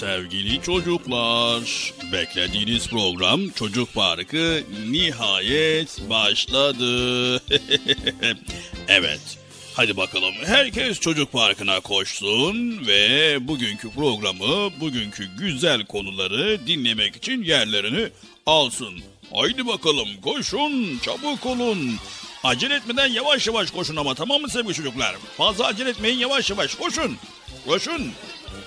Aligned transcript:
Sevgili 0.00 0.62
çocuklar 0.62 1.92
beklediğiniz 2.12 2.88
program 2.88 3.48
Çocuk 3.48 3.94
Parkı 3.94 4.62
nihayet 4.90 6.10
başladı. 6.10 7.34
evet 8.88 9.38
hadi 9.74 9.96
bakalım 9.96 10.34
herkes 10.44 11.00
Çocuk 11.00 11.32
Parkı'na 11.32 11.80
koşsun 11.80 12.86
ve 12.86 13.38
bugünkü 13.48 13.90
programı 13.90 14.80
bugünkü 14.80 15.28
güzel 15.38 15.86
konuları 15.86 16.66
dinlemek 16.66 17.16
için 17.16 17.42
yerlerini 17.42 18.08
alsın. 18.46 19.00
Haydi 19.32 19.66
bakalım 19.66 20.08
koşun 20.22 20.98
çabuk 20.98 21.46
olun. 21.46 21.90
Acele 22.44 22.74
etmeden 22.74 23.06
yavaş 23.06 23.46
yavaş 23.46 23.70
koşun 23.70 23.96
ama 23.96 24.14
tamam 24.14 24.40
mı 24.40 24.48
sevgili 24.48 24.74
çocuklar? 24.74 25.16
Fazla 25.36 25.66
acele 25.66 25.90
etmeyin 25.90 26.18
yavaş 26.18 26.50
yavaş 26.50 26.74
koşun. 26.74 27.16
Koşun. 27.66 28.12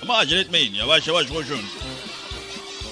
Ama 0.03 0.17
acele 0.17 0.39
etmeyin. 0.39 0.73
Yavaş 0.73 1.07
yavaş 1.07 1.27
koşun. 1.27 1.61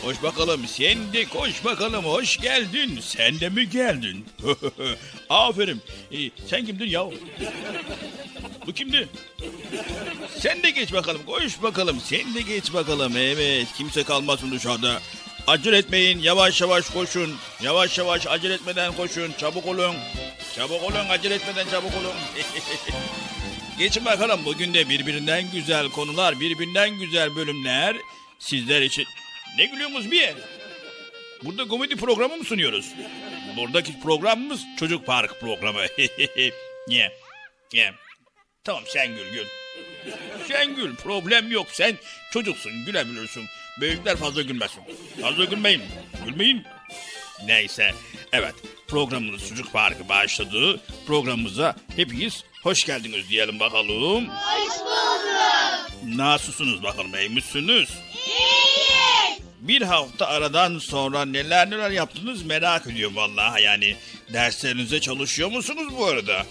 Koş 0.03 0.23
bakalım. 0.23 0.67
Sen 0.67 1.13
de 1.13 1.25
koş 1.25 1.65
bakalım. 1.65 2.05
Hoş 2.05 2.37
geldin. 2.37 2.99
Sen 3.01 3.39
de 3.39 3.49
mi 3.49 3.69
geldin? 3.69 4.25
Aferin. 5.29 5.81
Ee, 6.11 6.17
sen 6.47 6.65
kimdin 6.65 6.85
ya? 6.85 7.05
Bu 8.67 8.73
kimdi? 8.73 9.09
Sen 10.39 10.63
de 10.63 10.69
geç 10.69 10.93
bakalım. 10.93 11.21
Koş 11.25 11.61
bakalım. 11.63 12.01
Sen 12.05 12.35
de 12.35 12.41
geç 12.41 12.73
bakalım. 12.73 13.17
Evet. 13.17 13.67
Kimse 13.77 14.03
kalmasın 14.03 14.51
dışarıda. 14.51 14.99
Acele 15.47 15.77
etmeyin. 15.77 16.19
Yavaş 16.19 16.61
yavaş 16.61 16.89
koşun. 16.89 17.35
Yavaş 17.61 17.97
yavaş 17.97 18.27
acele 18.27 18.53
etmeden 18.53 18.93
koşun. 18.95 19.31
Çabuk 19.37 19.67
olun. 19.67 19.95
Çabuk 20.55 20.83
olun. 20.83 21.09
Acele 21.09 21.35
etmeden 21.35 21.69
çabuk 21.71 21.91
olun. 21.95 22.13
Geçin 23.79 24.05
bakalım 24.05 24.45
bugün 24.45 24.73
de 24.73 24.89
birbirinden 24.89 25.51
güzel 25.51 25.89
konular, 25.89 26.39
birbirinden 26.39 26.99
güzel 26.99 27.35
bölümler 27.35 27.95
sizler 28.39 28.81
için. 28.81 29.05
Ne 29.57 29.65
gülüyorsunuz 29.65 30.11
bir? 30.11 30.33
Burada 31.43 31.67
komedi 31.67 31.95
programı 31.95 32.37
mı 32.37 32.43
sunuyoruz? 32.43 32.85
Buradaki 33.57 33.99
programımız 33.99 34.61
Çocuk 34.79 35.05
Park 35.05 35.39
programı. 35.39 35.79
Niye? 36.87 37.11
Niye? 37.73 37.93
Tamam 38.63 38.83
sen 38.87 39.07
gül 39.07 39.31
gül. 39.33 39.45
Sen 40.47 40.75
gül 40.75 40.95
problem 40.95 41.51
yok 41.51 41.67
sen 41.71 41.95
çocuksun 42.31 42.85
gülebilirsin. 42.85 43.43
Büyükler 43.81 44.17
fazla 44.17 44.41
gülmesin. 44.41 44.83
Fazla 45.21 45.45
gülmeyin. 45.45 45.81
Gülmeyin. 46.25 46.63
Neyse 47.45 47.93
evet 48.33 48.55
programımız 48.87 49.49
Çocuk 49.49 49.73
Parkı 49.73 50.09
başladı. 50.09 50.79
Programımıza 51.07 51.75
hepiniz 51.95 52.43
hoş 52.63 52.85
geldiniz 52.85 53.29
diyelim 53.29 53.59
bakalım. 53.59 54.27
Hoş 54.29 54.79
bulduk. 54.79 56.17
Nasılsınız 56.17 56.83
bakalım 56.83 57.15
iyi 57.15 57.29
misiniz? 57.29 57.89
İyiyiz. 58.27 59.39
Bir 59.61 59.81
hafta 59.81 60.27
aradan 60.27 60.77
sonra 60.77 61.25
neler 61.25 61.69
neler 61.69 61.91
yaptınız 61.91 62.43
merak 62.43 62.87
ediyorum 62.87 63.15
vallahi 63.15 63.63
yani. 63.63 63.95
Derslerinize 64.33 64.99
çalışıyor 65.01 65.51
musunuz 65.51 65.93
bu 65.97 66.05
arada? 66.05 66.33
Evet. 66.33 66.45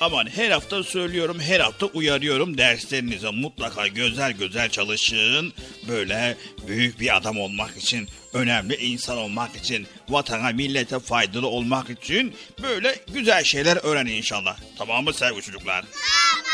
Aman 0.00 0.26
her 0.26 0.50
hafta 0.50 0.84
söylüyorum, 0.84 1.40
her 1.40 1.60
hafta 1.60 1.86
uyarıyorum. 1.86 2.58
Derslerinize 2.58 3.30
mutlaka 3.30 3.86
güzel 3.86 4.32
güzel 4.32 4.68
çalışın. 4.68 5.52
Böyle 5.88 6.36
büyük 6.66 7.00
bir 7.00 7.16
adam 7.16 7.38
olmak 7.40 7.76
için, 7.76 8.08
önemli 8.32 8.76
insan 8.76 9.16
olmak 9.16 9.56
için, 9.56 9.86
vatana, 10.08 10.50
millete 10.50 10.98
faydalı 10.98 11.46
olmak 11.46 11.90
için 11.90 12.34
böyle 12.62 12.96
güzel 13.12 13.44
şeyler 13.44 13.76
öğrenin 13.76 14.12
inşallah. 14.12 14.56
Tamam 14.78 15.04
mı 15.04 15.14
sevgili 15.14 15.42
çocuklar? 15.42 15.84
Tamam. 15.84 16.44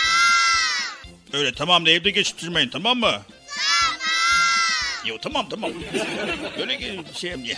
Öyle 1.33 1.53
tamam 1.53 1.87
deyip 1.87 2.05
de 2.05 2.11
geçiştirmeyin 2.11 2.69
tamam 2.69 2.99
mı? 2.99 3.23
Yok 5.07 5.23
tamam 5.23 5.49
tamam. 5.51 5.73
Böyle 6.59 7.03
şey 7.15 7.35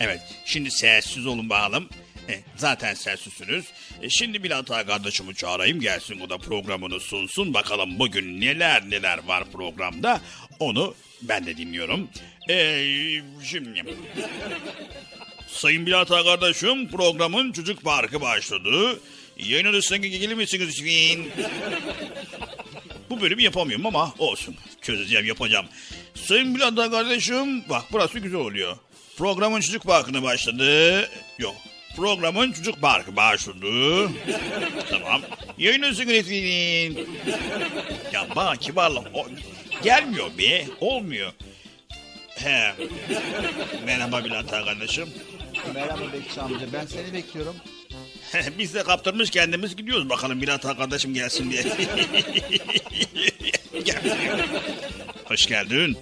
Evet 0.00 0.20
şimdi 0.44 0.70
sessiz 0.70 1.26
olun 1.26 1.50
bakalım. 1.50 1.88
E, 2.30 2.40
Zaten 2.56 2.94
sessizsiniz. 2.94 3.64
E, 4.02 4.10
Şimdi 4.10 4.42
Bülent 4.42 4.70
Ağa 4.70 4.86
kardeşimi 4.86 5.34
çağırayım 5.34 5.80
gelsin 5.80 6.20
o 6.20 6.30
da 6.30 6.38
programını 6.38 7.00
sunsun. 7.00 7.54
Bakalım 7.54 7.98
bugün 7.98 8.40
neler 8.40 8.90
neler 8.90 9.18
var 9.26 9.44
programda. 9.52 10.20
Onu 10.58 10.94
ben 11.22 11.46
de 11.46 11.56
dinliyorum. 11.56 12.08
E, 12.50 12.84
şimdi... 13.44 13.84
Sayın 15.48 15.90
Ağa 15.92 16.04
kardeşim 16.04 16.88
programın 16.88 17.52
Çocuk 17.52 17.82
Parkı 17.84 18.20
başladı. 18.20 19.00
Yayın 19.38 19.66
odasına 19.66 19.96
gelir 19.96 20.34
misiniz 20.34 20.82
lütfen? 20.82 21.24
Bu 23.10 23.20
bölümü 23.20 23.42
yapamıyorum 23.42 23.86
ama 23.86 24.14
olsun. 24.18 24.56
Çözeceğim 24.82 25.26
yapacağım. 25.26 25.66
Sayın 26.14 26.60
Ağa 26.60 26.90
kardeşim 26.90 27.68
bak 27.68 27.84
burası 27.92 28.18
güzel 28.18 28.40
oluyor. 28.40 28.76
Programın 29.16 29.60
çocuk 29.60 29.82
parkına 29.84 30.22
başladı. 30.22 31.08
Yok. 31.38 31.56
Programın 31.96 32.52
çocuk 32.52 32.80
parkı 32.80 33.16
başladı. 33.16 33.66
tamam. 34.90 35.22
Yayın 35.58 35.82
olsun 35.82 36.04
lütfen. 36.08 37.04
Ya 38.12 38.26
bana 38.36 38.56
kibarlık 38.56 39.06
o, 39.14 39.26
gelmiyor 39.82 40.30
be. 40.38 40.66
Olmuyor. 40.80 41.32
He. 42.28 42.72
Merhaba 43.86 44.24
Bülent 44.24 44.52
Ağa 44.52 44.64
kardeşim. 44.64 45.08
Merhaba 45.74 46.12
Bekçi 46.12 46.40
amca 46.40 46.66
ben 46.72 46.86
seni 46.86 47.12
bekliyorum. 47.12 47.56
Biz 48.58 48.74
de 48.74 48.82
kaptırmış 48.82 49.30
kendimiz 49.30 49.76
gidiyoruz 49.76 50.08
bakalım 50.10 50.42
Bülent 50.42 50.66
Ağa 50.66 50.76
kardeşim 50.76 51.14
gelsin 51.14 51.50
diye. 51.50 51.62
Gel. 53.84 54.02
Hoş 55.24 55.46
geldin. 55.46 55.96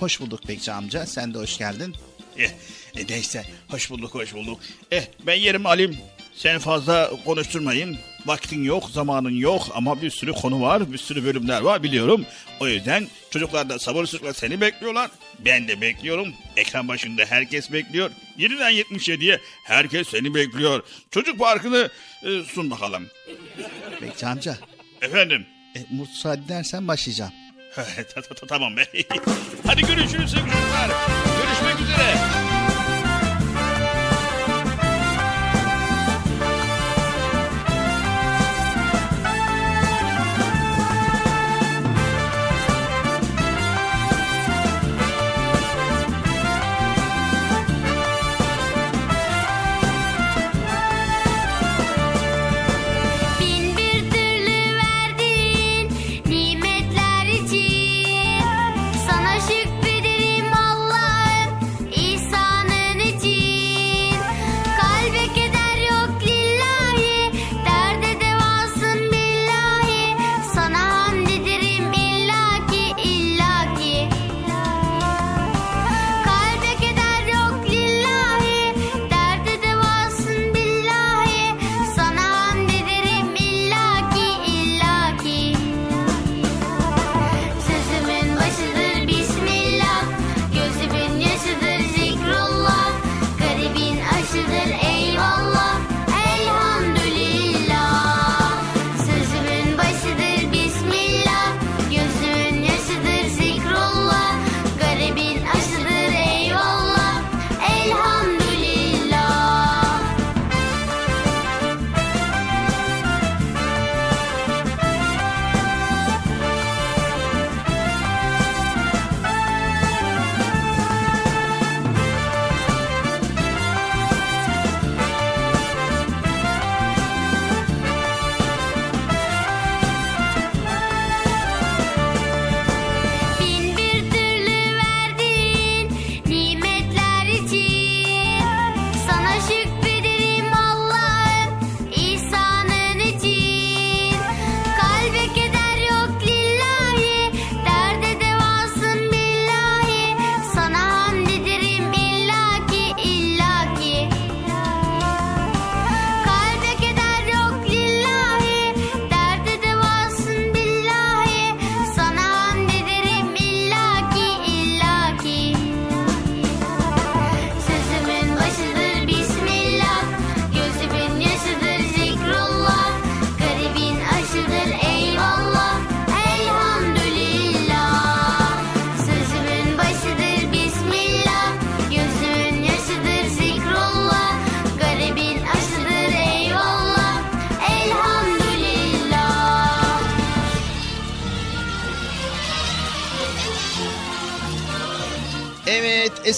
Hoş 0.00 0.20
bulduk 0.20 0.48
Bekçi 0.48 0.72
amca 0.72 1.06
sen 1.06 1.34
de 1.34 1.38
hoş 1.38 1.58
geldin. 1.58 1.94
Eh, 2.38 2.50
e, 2.96 3.06
neyse 3.08 3.44
hoş 3.68 3.90
bulduk 3.90 4.14
hoş 4.14 4.34
bulduk. 4.34 4.60
Eh 4.90 5.04
ben 5.26 5.34
yerimi 5.34 5.68
alayım. 5.68 5.96
Sen 6.36 6.58
fazla 6.58 7.10
konuşturmayın. 7.24 7.98
Vaktin 8.26 8.64
yok, 8.64 8.90
zamanın 8.90 9.30
yok 9.34 9.62
ama 9.74 10.02
bir 10.02 10.10
sürü 10.10 10.32
konu 10.32 10.60
var, 10.60 10.92
bir 10.92 10.98
sürü 10.98 11.24
bölümler 11.24 11.60
var 11.60 11.82
biliyorum. 11.82 12.26
O 12.60 12.68
yüzden 12.68 13.08
çocuklar 13.30 13.68
da 13.68 13.78
sabırsızlıkla 13.78 14.34
seni 14.34 14.60
bekliyorlar. 14.60 15.10
Ben 15.44 15.68
de 15.68 15.80
bekliyorum. 15.80 16.28
Ekran 16.56 16.88
başında 16.88 17.24
herkes 17.24 17.72
bekliyor. 17.72 18.10
7'den 18.38 18.72
77'ye 18.72 19.40
herkes 19.64 20.08
seni 20.08 20.34
bekliyor. 20.34 20.82
Çocuk 21.10 21.38
Parkı'nı 21.38 21.88
e, 22.22 22.42
sun 22.42 22.70
bakalım. 22.70 23.06
Bekçi 24.02 24.26
amca 24.26 24.56
Efendim? 25.02 25.46
e, 25.76 25.78
müsaade 25.94 26.42
edersen 26.44 26.88
başlayacağım. 26.88 27.32
Ta- 27.74 27.84
ta- 28.14 28.34
ta- 28.34 28.46
tamam 28.46 28.76
be. 28.76 28.84
Hadi 29.66 29.80
görüşürüz 29.80 30.30
sevgili 30.30 30.50
çocuklar. 30.52 30.90
Görüşmek 31.42 31.80
üzere. 31.80 32.53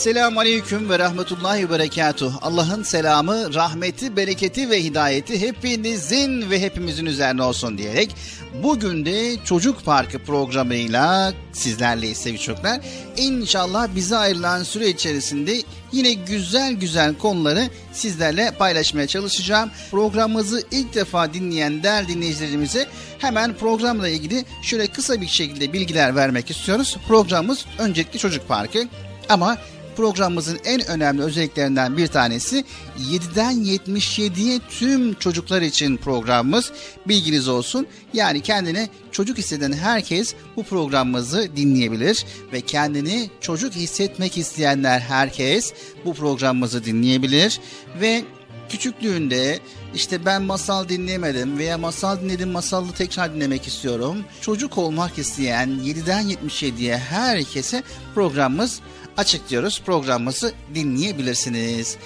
Esselamu 0.06 0.40
Aleyküm 0.40 0.90
ve 0.90 0.98
Rahmetullahi 0.98 1.64
ve 1.64 1.70
Berekatuh. 1.70 2.32
Allah'ın 2.42 2.82
selamı, 2.82 3.54
rahmeti, 3.54 4.16
bereketi 4.16 4.70
ve 4.70 4.84
hidayeti 4.84 5.40
hepinizin 5.40 6.50
ve 6.50 6.60
hepimizin 6.60 7.06
üzerine 7.06 7.42
olsun 7.42 7.78
diyerek 7.78 8.16
bugün 8.62 9.06
de 9.06 9.36
Çocuk 9.44 9.84
Parkı 9.84 10.18
programıyla 10.18 11.32
sizlerleyiz 11.52 12.18
sevgili 12.18 12.42
çocuklar. 12.42 12.80
İnşallah 13.16 13.88
bize 13.94 14.16
ayrılan 14.16 14.62
süre 14.62 14.88
içerisinde 14.88 15.62
yine 15.92 16.12
güzel 16.12 16.72
güzel 16.72 17.14
konuları 17.14 17.68
sizlerle 17.92 18.50
paylaşmaya 18.58 19.06
çalışacağım. 19.06 19.70
Programımızı 19.90 20.62
ilk 20.70 20.94
defa 20.94 21.34
dinleyen 21.34 21.82
değerli 21.82 22.08
dinleyicilerimize 22.08 22.86
hemen 23.18 23.54
programla 23.54 24.08
ilgili 24.08 24.44
şöyle 24.62 24.86
kısa 24.86 25.20
bir 25.20 25.28
şekilde 25.28 25.72
bilgiler 25.72 26.16
vermek 26.16 26.50
istiyoruz. 26.50 26.96
Programımız 27.08 27.66
öncelikle 27.78 28.18
Çocuk 28.18 28.48
Parkı. 28.48 28.88
Ama 29.28 29.58
programımızın 29.96 30.58
en 30.64 30.86
önemli 30.86 31.22
özelliklerinden 31.22 31.96
bir 31.96 32.06
tanesi 32.06 32.64
7'den 32.98 33.54
77'ye 33.54 34.60
tüm 34.70 35.14
çocuklar 35.14 35.62
için 35.62 35.96
programımız 35.96 36.72
bilginiz 37.08 37.48
olsun. 37.48 37.86
Yani 38.12 38.40
kendine 38.40 38.88
çocuk 39.12 39.38
hisseden 39.38 39.72
herkes 39.72 40.34
bu 40.56 40.62
programımızı 40.62 41.56
dinleyebilir 41.56 42.26
ve 42.52 42.60
kendini 42.60 43.30
çocuk 43.40 43.72
hissetmek 43.72 44.38
isteyenler 44.38 45.00
herkes 45.00 45.72
bu 46.04 46.14
programımızı 46.14 46.84
dinleyebilir 46.84 47.60
ve 48.00 48.24
küçüklüğünde 48.68 49.58
işte 49.94 50.24
ben 50.24 50.42
masal 50.42 50.88
dinlemedim 50.88 51.58
veya 51.58 51.78
masal 51.78 52.20
dinledim 52.20 52.50
masallı 52.50 52.92
tekrar 52.92 53.34
dinlemek 53.34 53.66
istiyorum. 53.66 54.24
Çocuk 54.40 54.78
olmak 54.78 55.18
isteyen 55.18 55.68
7'den 55.68 56.24
77'ye 56.24 56.98
herkese 56.98 57.82
programımız 58.14 58.80
açık 59.16 59.50
diyoruz. 59.50 59.82
Programımızı 59.87 60.52
dinleyebilirsiniz. 60.75 61.96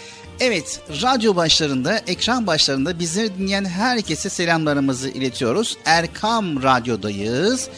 Evet, 0.41 0.81
radyo 1.03 1.37
başlarında, 1.37 1.99
ekran 1.99 2.47
başlarında 2.47 2.99
bizleri 2.99 3.39
dinleyen 3.39 3.65
herkese 3.65 4.31
selamlarımızı 4.31 5.09
iletiyoruz. 5.09 5.79
Erkam 5.85 6.63
Radyo'dayız 6.63 7.69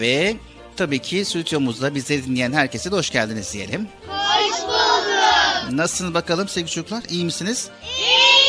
ve 0.00 0.36
tabii 0.76 0.98
ki 0.98 1.24
stüdyomuzda 1.24 1.94
bizleri 1.94 2.24
dinleyen 2.24 2.52
herkese 2.52 2.90
de 2.92 2.96
hoş 2.96 3.10
geldiniz 3.10 3.52
diyelim. 3.52 3.88
Hoş 4.08 4.62
bulduk. 4.62 5.72
Nasılsınız 5.72 6.14
bakalım 6.14 6.48
sevgili 6.48 6.70
çocuklar? 6.70 7.02
İyi 7.08 7.24
misiniz? 7.24 7.68
İyiyiz. 7.82 8.47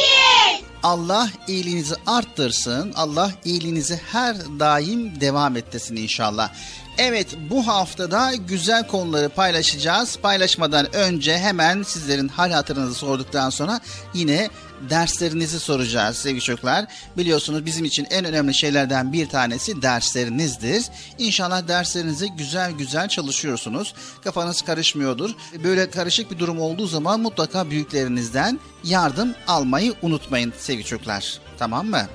Allah 0.84 1.30
iyiliğinizi 1.48 1.96
arttırsın. 2.08 2.94
Allah 2.96 3.32
iyiliğinizi 3.46 4.02
her 4.12 4.36
daim 4.60 5.22
devam 5.22 5.58
ettirsin 5.58 5.96
inşallah. 5.96 6.50
Evet 6.98 7.28
bu 7.50 7.68
haftada 7.68 8.36
güzel 8.36 8.88
konuları 8.88 9.30
paylaşacağız. 9.30 10.18
Paylaşmadan 10.18 10.96
önce 10.96 11.38
hemen 11.38 11.84
sizlerin 11.84 12.28
hal 12.28 12.52
hatırınızı 12.52 12.94
sorduktan 12.94 13.50
sonra 13.50 13.80
yine 14.14 14.50
derslerinizi 14.90 15.60
soracağız 15.60 16.18
sevgili 16.18 16.42
çocuklar. 16.42 16.86
Biliyorsunuz 17.18 17.66
bizim 17.66 17.86
için 17.86 18.08
en 18.10 18.26
önemli 18.26 18.54
şeylerden 18.54 19.14
bir 19.14 19.30
tanesi 19.30 19.82
derslerinizdir. 19.82 20.86
İnşallah 21.18 21.68
derslerinizi 21.68 22.30
güzel 22.38 22.72
güzel 22.72 23.08
çalışıyorsunuz. 23.08 23.94
Kafanız 24.24 24.62
karışmıyordur. 24.62 25.30
Böyle 25.64 25.90
karışık 25.90 26.32
bir 26.32 26.40
durum 26.40 26.60
olduğu 26.60 26.88
zaman 26.88 27.20
mutlaka 27.20 27.70
büyüklerinizden 27.70 28.60
yardım 28.84 29.36
almayı 29.48 29.94
unutmayın 30.02 30.54
sevgili 30.58 30.86
çocuklar. 30.86 31.40
Tamam 31.60 31.86
mı? 31.88 31.92
Tamam. 31.92 32.10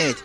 Evet. 0.00 0.16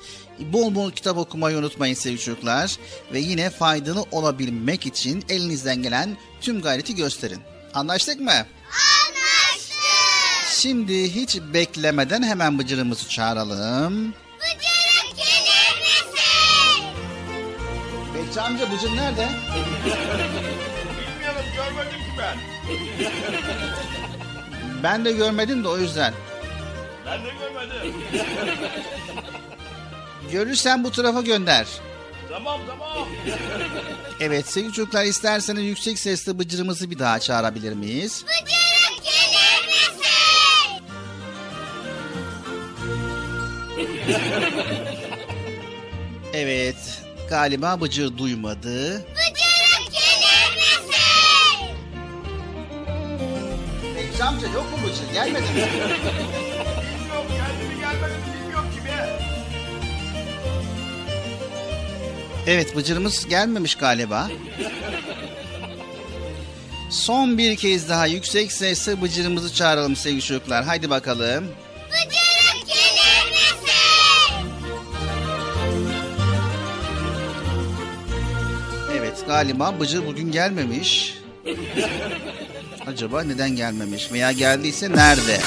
Bol 0.54 0.76
bol 0.76 0.92
kitap 0.92 1.18
okumayı 1.18 1.58
unutmayın 1.58 1.94
sevgili 1.94 2.22
çocuklar. 2.22 2.78
Ve 3.14 3.20
yine 3.20 3.50
faydalı 3.50 4.06
olabilmek 4.12 4.86
için 4.86 5.24
elinizden 5.30 5.84
gelen 5.84 6.18
tüm 6.42 6.62
gayreti 6.62 6.96
gösterin. 6.96 7.40
Anlaştık 7.74 8.20
mı? 8.20 8.46
Şimdi 10.62 11.16
hiç 11.16 11.38
beklemeden 11.54 12.24
hemen 12.24 12.60
Bıcır'ımızı 12.60 13.10
çağıralım. 13.10 14.14
Bıcırık 14.40 15.18
gelir 15.18 15.82
misin? 15.82 16.84
Bekçi 18.16 18.42
amca 18.42 18.72
Bıcır 18.72 18.96
nerede? 18.96 19.28
Bilmiyorum 21.00 21.46
görmedim 21.56 22.00
ki 22.00 22.12
ben. 22.20 22.38
Ben 24.84 25.06
de 25.06 25.12
görmedim 25.12 25.64
de 25.64 25.68
o 25.68 25.78
yüzden. 25.78 26.14
Ben 27.06 27.20
de 27.26 27.30
görmedim. 27.40 27.94
Görürsen 30.32 30.84
bu 30.84 30.92
tarafa 30.92 31.22
gönder. 31.22 31.68
Tamam 32.30 32.60
tamam. 32.68 33.08
Evet 34.20 34.48
sevgili 34.48 34.74
çocuklar 34.74 35.06
isterseniz 35.06 35.64
yüksek 35.64 36.00
sesle 36.00 36.40
Bıcır'ımızı 36.40 36.92
bir 36.92 37.00
daha 37.00 37.20
çağırabilir 37.20 37.74
miyiz? 37.74 38.26
Bıcırık 38.28 39.04
gelir 39.04 39.39
Evet 46.34 46.76
galiba 47.30 47.82
Bıcır 47.82 48.18
duymadı. 48.18 49.06
Bıcırık 49.12 49.92
gelir 49.92 50.56
misin? 50.56 50.92
Bekçi 53.96 54.24
amca 54.24 54.48
yok 54.48 54.66
mu 54.72 54.78
Bıcır 54.88 55.14
gelmedi 55.14 55.42
mi? 55.44 55.48
Geldi 57.30 57.64
mi 57.70 57.80
gelmedi 57.80 58.14
mi 58.14 58.44
bilmiyorum 58.44 58.72
ki 58.72 58.86
be. 58.86 59.20
Evet 62.48 62.76
Bıcır'ımız 62.76 63.28
gelmemiş 63.28 63.76
galiba. 63.76 64.30
Son 66.90 67.38
bir 67.38 67.56
kez 67.56 67.90
daha 67.90 68.06
yüksek 68.06 68.52
sesle 68.52 69.02
Bıcır'ımızı 69.02 69.54
çağıralım 69.54 69.96
sevgili 69.96 70.22
çocuklar. 70.22 70.64
Haydi 70.64 70.90
bakalım. 70.90 71.48
Bıcırık 71.90 72.29
Evet 79.10 79.28
galiba 79.28 79.80
Bıcır 79.80 80.06
bugün 80.06 80.32
gelmemiş. 80.32 81.18
Acaba 82.88 83.24
neden 83.24 83.56
gelmemiş 83.56 84.12
veya 84.12 84.32
geldiyse 84.32 84.92
nerede? 84.92 85.38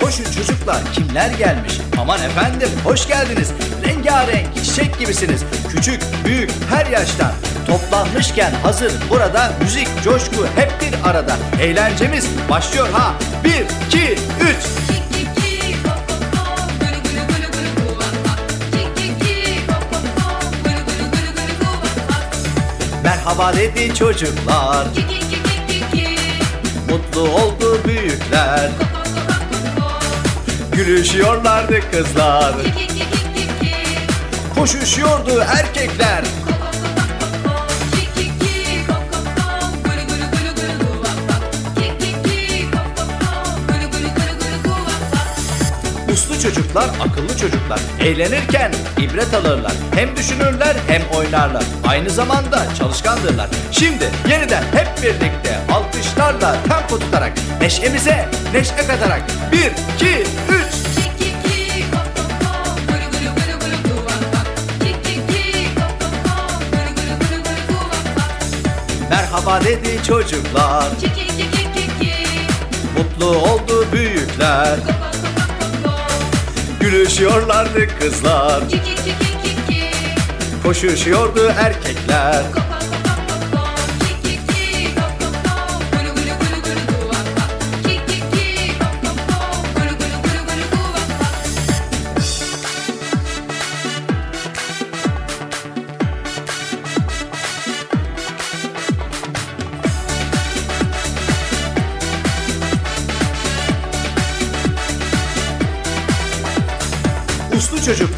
Koşun 0.00 0.24
çocuklar 0.24 0.92
kimler 0.92 1.30
gelmiş? 1.30 1.72
Aman 2.00 2.22
efendim 2.22 2.68
hoş 2.84 3.08
geldiniz. 3.08 3.52
Rengarenk 3.84 4.54
çiçek 4.54 4.98
gibisiniz. 4.98 5.44
Küçük, 5.68 6.00
büyük, 6.24 6.50
her 6.70 6.86
yaştan. 6.86 7.32
Toplanmışken 7.70 8.52
hazır 8.62 8.92
burada 9.10 9.52
müzik, 9.62 9.88
coşku 10.04 10.46
hep 10.56 10.72
bir 10.80 11.08
arada. 11.10 11.36
Eğlencemiz 11.60 12.26
başlıyor 12.50 12.88
ha. 12.92 13.14
Bir, 13.44 13.64
iki, 13.86 14.12
üç. 14.40 14.56
Merhaba 23.04 23.52
dedi 23.52 23.94
çocuklar. 23.94 24.86
Mutlu 26.90 27.20
oldu 27.20 27.80
büyükler. 27.84 28.70
Gülüşüyorlardı 30.72 31.90
kızlar. 31.90 32.54
Koşuşuyordu 34.54 35.44
erkekler. 35.56 36.24
Çocuklar, 46.70 47.08
akıllı 47.08 47.36
çocuklar. 47.36 47.80
Eğlenirken 48.00 48.72
ibret 48.98 49.34
alırlar. 49.34 49.72
Hem 49.94 50.16
düşünürler 50.16 50.76
hem 50.86 51.02
oynarlar. 51.18 51.62
Aynı 51.88 52.10
zamanda 52.10 52.74
çalışkandırlar. 52.78 53.48
Şimdi 53.72 54.10
yeniden 54.30 54.62
hep 54.62 55.02
birlikte 55.02 55.58
alkışlarla 55.72 56.56
tempo 56.68 56.98
tutarak 56.98 57.32
neşemize 57.60 58.28
neşe 58.54 58.76
katarak. 58.76 59.22
Bir, 59.52 59.72
iki, 59.94 60.20
üç. 60.48 60.80
Merhaba 69.10 69.60
dedi 69.64 70.02
çocuklar. 70.06 70.88
Mutlu 72.96 73.26
oldu 73.26 73.86
büyükler. 73.92 74.99
Gülüşüyorlardı 76.80 77.98
kızlar. 78.00 78.62
Koşuşuyordu 80.62 81.52
erkekler. 81.58 82.59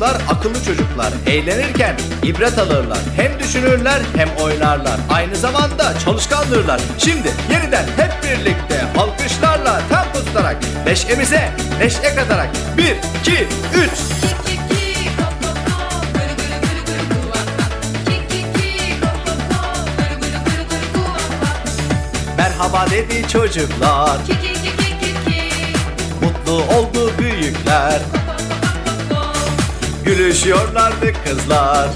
Çocuklar 0.02 0.36
akıllı 0.36 0.64
çocuklar. 0.64 1.12
Eğlenirken 1.26 1.96
ibret 2.22 2.58
alırlar. 2.58 2.98
Hem 3.16 3.38
düşünürler 3.38 4.00
hem 4.16 4.28
oynarlar. 4.44 5.00
Aynı 5.10 5.36
zamanda 5.36 5.98
çalışkandırlar. 6.04 6.80
Şimdi 6.98 7.32
yeniden 7.52 7.84
hep 7.96 8.12
birlikte 8.22 8.84
alkışlarla 8.98 9.82
tempo 9.88 10.26
tutarak 10.26 10.56
neşemize 10.86 11.50
neşe 11.78 12.14
katarak. 12.14 12.48
Bir, 12.76 12.96
iki, 13.20 13.46
üç. 13.74 13.92
Merhaba 22.36 22.86
dedi 22.90 23.28
çocuklar. 23.28 24.18
Mutlu 26.22 26.52
oldu 26.52 27.12
büyükler. 27.18 28.21
Gülüşüyorlardı 30.12 31.12
kızlar. 31.24 31.88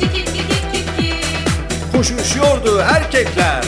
Koşuşuyordu 1.92 2.79
erkekler. 2.79 3.64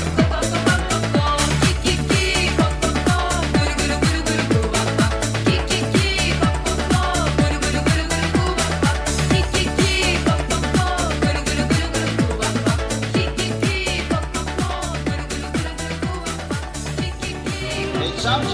Bekçi 18.01 18.29
amca. 18.29 18.49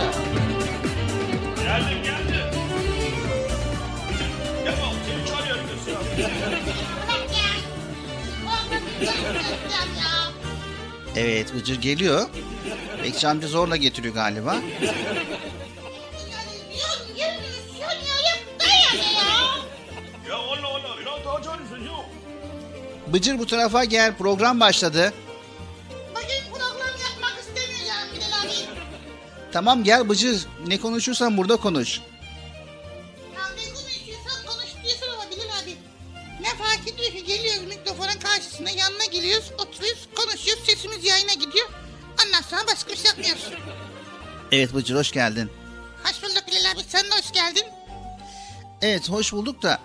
Geldim 1.62 2.02
geldim. 2.04 2.23
Evet 11.16 11.54
Bıcır 11.54 11.80
geliyor. 11.80 12.28
Bekçi 13.04 13.28
amca 13.28 13.48
zorla 13.48 13.76
getiriyor 13.76 14.14
galiba. 14.14 14.56
Ya 20.28 20.36
Allah 20.36 20.68
Allah. 20.68 21.00
Ya 21.06 21.24
daha 21.24 21.42
çağırıyorsun 21.42 21.78
ya. 21.78 21.92
Bıcır 23.12 23.38
bu 23.38 23.46
tarafa 23.46 23.84
gel 23.84 24.16
program 24.16 24.60
başladı. 24.60 25.12
Bugün 26.10 26.52
program 26.52 26.94
yapmak 27.10 27.38
istemiyor 27.40 27.80
yani 27.88 28.12
Bilal 28.16 28.50
abi. 28.50 28.80
Tamam 29.52 29.84
gel 29.84 30.08
Bıcır 30.08 30.46
ne 30.66 30.80
konuşursan 30.80 31.36
burada 31.36 31.56
konuş. 31.56 32.00
Evet 44.54 44.74
Bıcır 44.74 44.96
hoş 44.96 45.12
geldin. 45.12 45.50
Hoş 46.04 46.22
bulduk 46.22 46.42
Bilal 46.46 46.70
abi 46.72 46.80
sen 46.88 47.04
de 47.04 47.10
hoş 47.10 47.32
geldin. 47.32 47.64
Evet 48.82 49.10
hoş 49.10 49.32
bulduk 49.32 49.62
da 49.62 49.80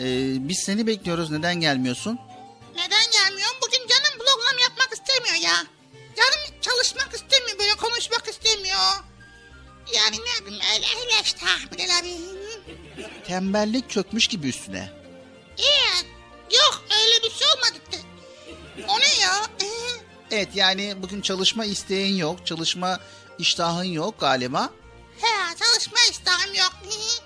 e, 0.00 0.04
biz 0.48 0.58
seni 0.58 0.86
bekliyoruz 0.86 1.30
neden 1.30 1.54
gelmiyorsun? 1.54 2.18
Neden 2.74 3.04
gelmiyorsun? 3.12 3.56
Bugün 3.62 3.78
canım 3.88 4.18
program 4.18 4.58
yapmak 4.62 4.88
istemiyor 4.92 5.34
ya. 5.34 5.66
Canım 6.16 6.60
çalışmak 6.60 7.14
istemiyor 7.14 7.58
böyle 7.58 7.74
konuşmak 7.74 8.28
istemiyor. 8.28 9.04
Yani 9.94 10.16
ne 10.16 10.46
bileyim 10.46 10.64
öyle 10.74 10.86
öyle 11.00 11.22
işte 11.24 11.46
ah, 11.46 11.72
Bilal 11.72 11.98
abi. 11.98 12.16
Tembellik 13.26 13.90
çökmüş 13.90 14.26
gibi 14.26 14.48
üstüne. 14.48 14.92
İyi. 15.58 16.06
Yok 16.56 16.84
öyle 16.90 17.24
bir 17.24 17.30
şey 17.30 17.48
olmadı. 17.48 18.04
O 18.88 19.00
ne 19.00 19.22
ya? 19.24 19.46
Ee, 19.62 20.04
Evet 20.30 20.48
yani 20.54 20.94
bugün 21.02 21.20
çalışma 21.20 21.64
isteğin 21.64 22.16
yok, 22.16 22.46
çalışma 22.46 23.00
iştahın 23.38 23.84
yok 23.84 24.20
galiba. 24.20 24.70
He 25.20 25.56
çalışma 25.56 25.98
iştahım 26.10 26.54
yok. 26.54 26.72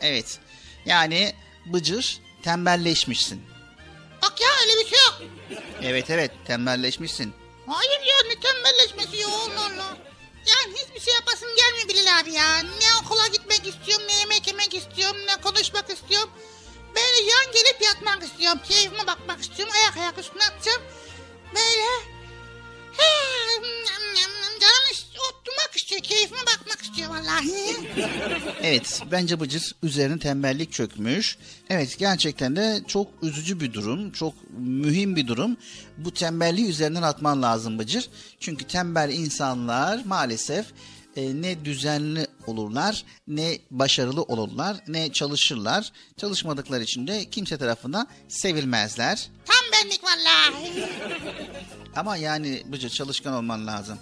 Evet 0.00 0.38
yani 0.86 1.34
Bıcır 1.66 2.18
tembelleşmişsin. 2.42 3.42
Bak 4.22 4.40
ya 4.40 4.48
öyle 4.62 4.84
bir 4.84 4.90
şey 4.90 4.98
yok. 4.98 5.22
Evet 5.82 6.10
evet 6.10 6.30
tembelleşmişsin. 6.46 7.34
Hayır 7.66 8.00
ya 8.00 8.16
ne 8.28 8.40
tembelleşmesi 8.40 9.16
ya 9.16 9.28
Allah 9.28 9.64
Allah. 9.66 9.96
Yani 10.46 10.74
hiçbir 10.74 11.00
şey 11.00 11.14
yapasım 11.14 11.48
gelmiyor 11.56 11.88
Bilal 11.88 12.20
abi 12.20 12.32
ya. 12.32 12.58
Ne 12.58 13.04
okula 13.04 13.26
gitmek 13.26 13.66
istiyorum, 13.66 14.04
ne 14.08 14.14
yemek 14.18 14.46
yemek 14.46 14.74
istiyorum, 14.74 15.16
ne 15.26 15.40
konuşmak 15.40 15.90
istiyorum. 15.90 16.30
Böyle 16.94 17.30
yan 17.30 17.52
gelip 17.52 17.82
yatmak 17.82 18.22
istiyorum. 18.22 18.60
Keyfime 18.68 19.06
bakmak 19.06 19.40
istiyorum. 19.40 19.74
Ayak 19.76 19.96
ayak 19.96 20.18
üstüne 20.18 20.44
atacağım. 20.44 20.82
Böyle. 21.54 22.15
He, 22.96 23.62
canım 23.86 24.16
oturmak 25.16 25.76
istiyor. 25.76 26.00
Keyfime 26.00 26.40
bakmak 26.40 26.82
istiyor 26.82 27.10
vallahi. 27.10 27.76
Evet 28.62 29.02
bence 29.10 29.40
Bıcır 29.40 29.74
üzerine 29.82 30.18
tembellik 30.18 30.72
çökmüş. 30.72 31.38
Evet 31.70 31.98
gerçekten 31.98 32.56
de 32.56 32.80
çok 32.86 33.08
üzücü 33.22 33.60
bir 33.60 33.72
durum, 33.72 34.10
çok 34.12 34.34
mühim 34.58 35.16
bir 35.16 35.26
durum. 35.26 35.56
Bu 35.98 36.14
tembelliği 36.14 36.68
üzerinden 36.68 37.02
atman 37.02 37.42
lazım 37.42 37.78
Bıcır. 37.78 38.08
Çünkü 38.40 38.64
tembel 38.64 39.12
insanlar 39.12 40.04
maalesef 40.04 40.66
e, 41.16 41.42
ne 41.42 41.64
düzenli 41.64 42.26
olurlar, 42.46 43.04
ne 43.28 43.58
başarılı 43.70 44.22
olurlar, 44.22 44.76
ne 44.88 45.12
çalışırlar. 45.12 45.92
Çalışmadıkları 46.16 46.82
için 46.82 47.06
de 47.06 47.24
kimse 47.30 47.58
tarafından 47.58 48.08
sevilmezler. 48.28 49.28
Tam 49.46 49.72
benlik 49.72 50.00
vallahi. 50.04 50.84
Ama 51.96 52.16
yani 52.16 52.62
Bıcır 52.66 52.90
çalışkan 52.90 53.32
olman 53.34 53.66
lazım. 53.66 53.98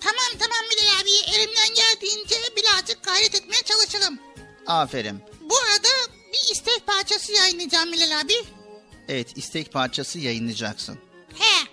Tamam 0.00 0.38
tamam 0.38 0.58
Bilal 0.70 1.00
abi 1.00 1.36
elimden 1.36 1.74
geldiğince 1.74 2.34
birazcık 2.56 3.02
gayret 3.02 3.34
etmeye 3.34 3.62
çalışalım. 3.64 4.18
Aferin. 4.66 5.20
Bu 5.40 5.56
arada 5.56 5.88
bir 6.32 6.52
istek 6.52 6.86
parçası 6.86 7.32
yayınlayacağım 7.32 7.92
Bilal 7.92 8.20
abi. 8.20 8.34
Evet 9.08 9.36
istek 9.36 9.72
parçası 9.72 10.18
yayınlayacaksın. 10.18 10.98
He. 11.38 11.66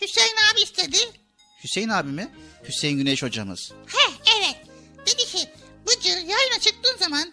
Hüseyin 0.00 0.36
abi 0.52 0.60
istedi. 0.60 0.96
Hüseyin 1.64 1.88
abi 1.88 2.10
mi? 2.10 2.30
Hüseyin 2.68 2.98
Güneş 2.98 3.22
hocamız. 3.22 3.72
He 3.86 4.12
evet. 4.38 4.56
Dedi 5.06 5.24
ki 5.24 5.50
Bıcır 5.86 6.16
yayına 6.16 6.60
çıktığın 6.60 6.96
zaman 6.96 7.32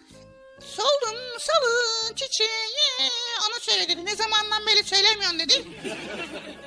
solun 0.60 1.38
salın 1.38 2.14
çiçeği 2.14 2.50
onu 3.48 3.60
söyle 3.60 3.88
dedi. 3.88 4.04
Ne 4.04 4.16
zamandan 4.16 4.66
beri 4.66 4.84
söylemiyorsun 4.84 5.38
dedi. 5.38 5.64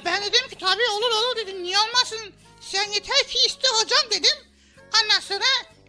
Ben 0.06 0.22
dedim 0.22 0.50
ki 0.50 0.56
tabii 0.60 0.90
olur 0.94 1.12
olur 1.12 1.36
dedim. 1.38 1.64
Niye 1.64 1.78
olmasın? 1.80 2.20
Sen 2.62 2.92
yeter 2.92 3.28
ki 3.28 3.38
iste 3.48 3.68
hocam 3.68 4.12
dedim. 4.12 4.38
Ondan 5.04 5.20
sonra 5.20 5.46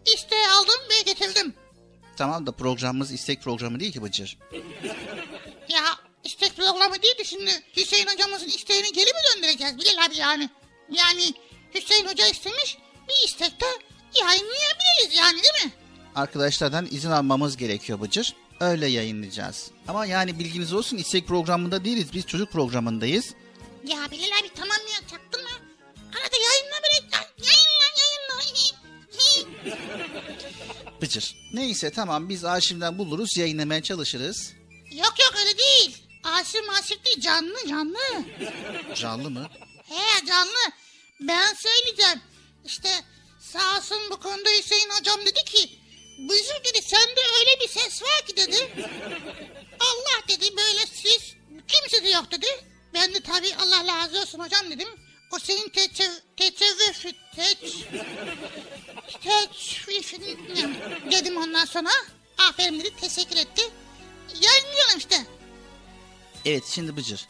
isteği 0.07 0.49
aldım 0.49 0.81
ve 0.91 1.03
getirdim. 1.03 1.55
Tamam 2.17 2.47
da 2.47 2.53
programımız 2.53 3.13
istek 3.13 3.43
programı 3.43 3.81
değil 3.81 3.93
ki 3.93 4.03
Bıcır. 4.03 4.39
Ya 5.69 5.83
istek 6.25 6.57
programı 6.57 7.03
değil 7.03 7.19
de 7.19 7.25
şimdi 7.25 7.51
Hüseyin 7.77 8.07
hocamızın 8.07 8.47
isteğini 8.47 8.93
geri 8.93 9.07
mi 9.11 9.21
döndüreceğiz 9.35 9.79
Bilal 9.79 10.07
abi 10.07 10.17
yani? 10.17 10.51
Yani 10.91 11.35
Hüseyin 11.75 12.07
hoca 12.07 12.27
istemiş 12.27 12.79
bir 13.09 13.29
istekte 13.29 13.67
yayınlayabiliriz 14.15 15.17
yani 15.19 15.43
değil 15.43 15.65
mi? 15.65 15.73
Arkadaşlardan 16.15 16.87
izin 16.91 17.11
almamız 17.11 17.57
gerekiyor 17.57 18.01
Bıcır. 18.01 18.35
Öyle 18.61 18.87
yayınlayacağız. 18.87 19.71
Ama 19.89 20.07
yani 20.07 20.39
bilginiz 20.39 20.73
olsun 20.73 20.97
istek 20.97 21.29
programında 21.29 21.85
değiliz. 21.85 22.13
Biz 22.13 22.27
çocuk 22.27 22.53
programındayız. 22.53 23.35
Ya 23.85 24.11
Bilal 24.11 24.39
abi 24.41 24.49
tamam 24.55 24.77
ya 24.93 25.09
çaktın 25.11 25.43
mı? 25.43 25.49
Arada 26.13 26.37
yayınla 26.37 26.77
böyle 26.83 27.17
yayınla 27.39 27.87
yayınla. 27.99 28.17
Bıcır. 31.03 31.37
Neyse 31.53 31.91
tamam 31.91 32.29
biz 32.29 32.45
arşivden 32.45 32.99
buluruz 32.99 33.37
yayınlamaya 33.37 33.83
çalışırız. 33.83 34.53
yok 34.93 35.15
yok 35.21 35.35
öyle 35.39 35.59
değil. 35.59 35.97
Aşık 36.25 36.67
maşık 36.67 37.05
değil 37.07 37.21
canlı 37.21 37.69
canlı. 37.69 37.99
Canlı 38.95 39.31
mı? 39.31 39.49
He 39.89 40.27
canlı. 40.27 40.73
Ben 41.21 41.55
söyleyeceğim. 41.55 42.21
İşte 42.65 42.89
sağ 43.41 43.77
olsun 43.79 43.99
bu 44.11 44.21
konuda 44.21 44.49
Hüseyin 44.51 44.91
hocam 44.91 45.21
dedi 45.27 45.45
ki 45.45 45.79
Bıcır 46.19 46.65
dedi 46.65 46.83
sende 46.83 47.21
öyle 47.41 47.61
bir 47.61 47.69
ses 47.69 48.03
var 48.03 48.27
ki 48.27 48.37
dedi. 48.37 48.57
Allah 49.81 50.29
dedi 50.29 50.57
böyle 50.57 50.87
siz 50.87 51.35
kimse 51.69 52.05
de 52.05 52.09
yok 52.09 52.31
dedi. 52.31 52.47
Ben 52.95 53.15
de 53.15 53.21
tabii 53.21 53.55
Allah 53.55 53.87
razı 53.87 54.21
olsun 54.21 54.39
hocam 54.39 54.71
dedim. 54.71 54.89
O 55.33 55.39
senin 55.39 55.69
teçev, 55.69 56.11
teçevvüf, 56.37 57.03
teç, 57.37 57.75
teçvifin 59.21 60.39
dedim 61.11 61.37
ondan 61.37 61.65
sonra. 61.65 61.91
Aferin 62.49 62.81
dedi 62.81 62.93
teşekkür 63.01 63.37
etti. 63.37 63.63
Yayınlıyorum 64.41 64.99
işte. 64.99 65.27
Evet 66.45 66.65
şimdi 66.75 66.97
Bıcır. 66.97 67.27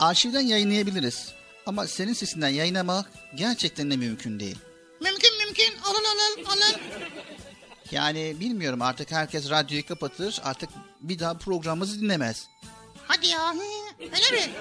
Arşivden 0.00 0.40
yayınlayabiliriz. 0.40 1.35
Ama 1.66 1.86
senin 1.86 2.12
sesinden 2.12 2.48
yayınlamak 2.48 3.10
gerçekten 3.34 3.90
de 3.90 3.96
mümkün 3.96 4.40
değil. 4.40 4.58
Mümkün 5.00 5.38
mümkün 5.38 5.78
olur 5.78 6.00
olur 6.02 6.46
olur. 6.46 6.80
Yani 7.90 8.36
bilmiyorum 8.40 8.82
artık 8.82 9.10
herkes 9.12 9.50
radyoyu 9.50 9.86
kapatır 9.86 10.40
artık 10.44 10.70
bir 11.00 11.18
daha 11.18 11.38
programımızı 11.38 12.00
dinlemez. 12.00 12.46
Hadi 13.08 13.26
ya. 13.26 13.54
Öyle 14.00 14.30
mi? 14.46 14.52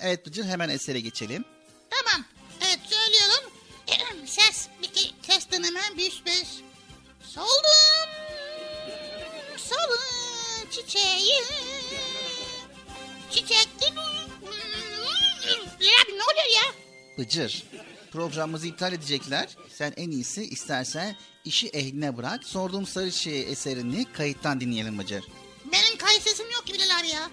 Evet 0.00 0.26
Bıcır 0.26 0.44
hemen 0.44 0.68
esere 0.68 1.00
geçelim. 1.00 1.44
Tamam. 1.90 2.26
Evet 2.66 2.78
söylüyorum. 2.90 3.50
Ses. 4.26 4.68
Bir 4.82 5.14
ses 5.22 5.50
deneme. 5.50 5.80
Bir 5.96 6.22
beş. 6.26 6.48
Soldum. 7.22 8.08
Solun 9.56 10.70
çiçeği. 10.70 11.42
Çiçekli. 13.30 13.94
Abi 15.52 16.16
ne 16.18 16.22
oluyor 16.22 16.54
ya? 16.56 16.74
Bıcır 17.18 17.64
programımızı 18.12 18.66
iptal 18.66 18.92
edecekler. 18.92 19.48
Sen 19.68 19.94
en 19.96 20.10
iyisi 20.10 20.42
istersen 20.44 21.16
işi 21.44 21.68
ehline 21.68 22.16
bırak. 22.16 22.44
Sorduğum 22.44 22.86
sarı 22.86 23.12
şey 23.12 23.52
eserini 23.52 24.06
kayıttan 24.12 24.60
dinleyelim 24.60 24.98
Bıcır. 24.98 25.24
Benim 25.72 25.96
kayıt 25.98 26.22
sesim 26.22 26.50
yok 26.50 26.66
ki 26.66 26.74
Bilal 26.74 27.00
abi 27.00 27.08
ya. 27.08 27.30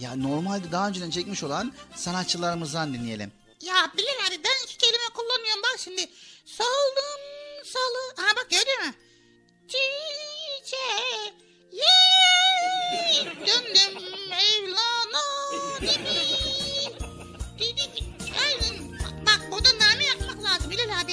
Ya 0.00 0.16
normalde 0.16 0.72
daha 0.72 0.88
önceden 0.88 1.10
çekmiş 1.10 1.42
olan 1.42 1.72
sanatçılarımızdan 1.94 2.94
dinleyelim. 2.94 3.32
Ya 3.62 3.92
Bilal 3.96 4.26
abi 4.28 4.44
ben 4.44 4.64
iki 4.64 4.76
kelime 4.78 5.08
kullanıyorum 5.14 5.62
bak 5.62 5.76
şimdi. 5.78 6.08
Soldum 6.44 7.20
salı. 7.64 8.24
Aha 8.26 8.36
bak 8.36 8.46
gördün 8.50 8.86
mü? 8.86 8.94
Çiçeği. 9.68 11.32
Döndüm 13.46 14.02
Mevlana 14.30 15.22
gibi. 15.80 16.37
Bak 19.26 19.40
name 19.80 20.04
yapmak 20.04 20.44
lazım 20.44 20.70
Bilal 20.70 21.00
abi. 21.00 21.12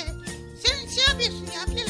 Sen 0.64 0.88
şey 0.96 1.04
yapıyorsun 1.08 1.46
ya 1.46 1.68
Bilal 1.68 1.85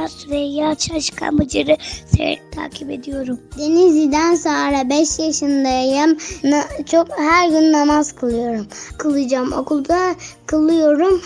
Çerçumra'da 0.00 0.08
Süreyya 0.08 0.74
Çalışkan 0.74 1.38
Bıcır'ı 1.38 1.76
severek 2.06 2.52
takip 2.52 2.90
ediyorum. 2.90 3.40
Denizli'den 3.58 4.34
sonra 4.34 4.90
5 4.90 5.18
yaşındayım. 5.18 6.18
Na- 6.44 6.84
çok 6.86 7.18
her 7.18 7.48
gün 7.48 7.72
namaz 7.72 8.12
kılıyorum. 8.12 8.66
Kılacağım 8.98 9.52
okulda 9.52 10.14
kılıyorum. 10.46 11.22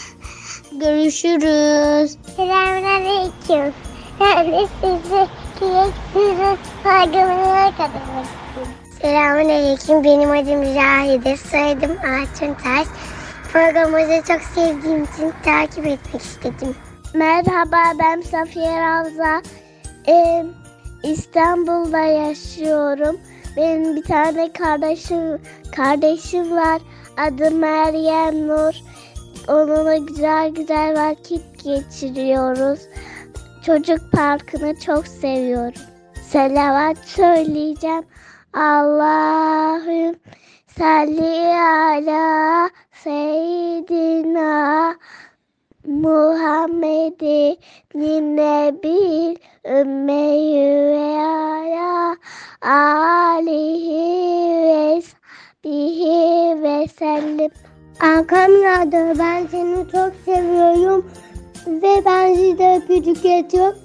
Görüşürüz. 0.72 2.16
Selamünaleyküm. 2.37 3.74
Ben 4.20 4.52
de 4.52 4.66
sizi 4.80 5.26
kiyekleri 5.58 6.56
saygımına 6.84 7.70
katılmak 7.70 8.26
Selamünaleyküm. 9.02 10.04
Benim 10.04 10.30
adım 10.30 10.74
Cahide. 10.74 11.37
Soyadım 11.37 11.90
Altıntaş. 11.90 12.87
Programınızı 13.52 14.22
çok 14.28 14.40
sevdiğim 14.54 15.04
için 15.04 15.32
takip 15.44 15.87
etmek 15.87 16.22
istedim. 16.22 16.76
Merhaba 17.14 17.98
ben 17.98 18.20
Safiye 18.20 18.81
Ravza. 18.81 19.42
Ee, 20.09 20.44
İstanbul'da 21.03 21.98
yaşıyorum. 21.98 23.20
Benim 23.57 23.96
bir 23.96 24.03
tane 24.03 24.53
kardeşim 24.53 25.42
kardeşim 25.77 26.57
var. 26.57 26.83
Adı 27.16 27.50
Meryem 27.50 28.48
Nur. 28.48 28.74
Onunla 29.48 29.96
güzel 29.96 30.50
güzel 30.50 30.96
vakit 30.96 31.64
geçiriyoruz. 31.64 32.81
Çocuk 33.66 34.12
parkını 34.12 34.81
çok 34.81 35.07
seviyorum. 35.07 35.83
Selavat 36.22 36.98
söyleyeceğim. 36.98 38.05
Allah'ım 38.53 40.16
salli 40.79 41.57
ala 41.57 42.70
seyyidina 42.92 44.94
Muhammed'i 45.87 47.57
nebil 47.94 49.37
ümmeyi 49.64 50.66
ve 50.66 51.23
ala 51.23 52.16
alihi 52.62 53.92
ve 54.64 55.03
sahbihi 55.03 56.62
ve 56.62 56.88
sellim. 56.88 57.51
Arkamda 58.01 59.18
ben 59.18 59.47
seni 59.47 59.77
çok 59.92 60.12
seviyorum 60.25 61.11
ve 61.66 62.03
ben 62.05 62.35
size 62.35 62.77
öpücük 62.77 63.25
ediyorum 63.25 63.79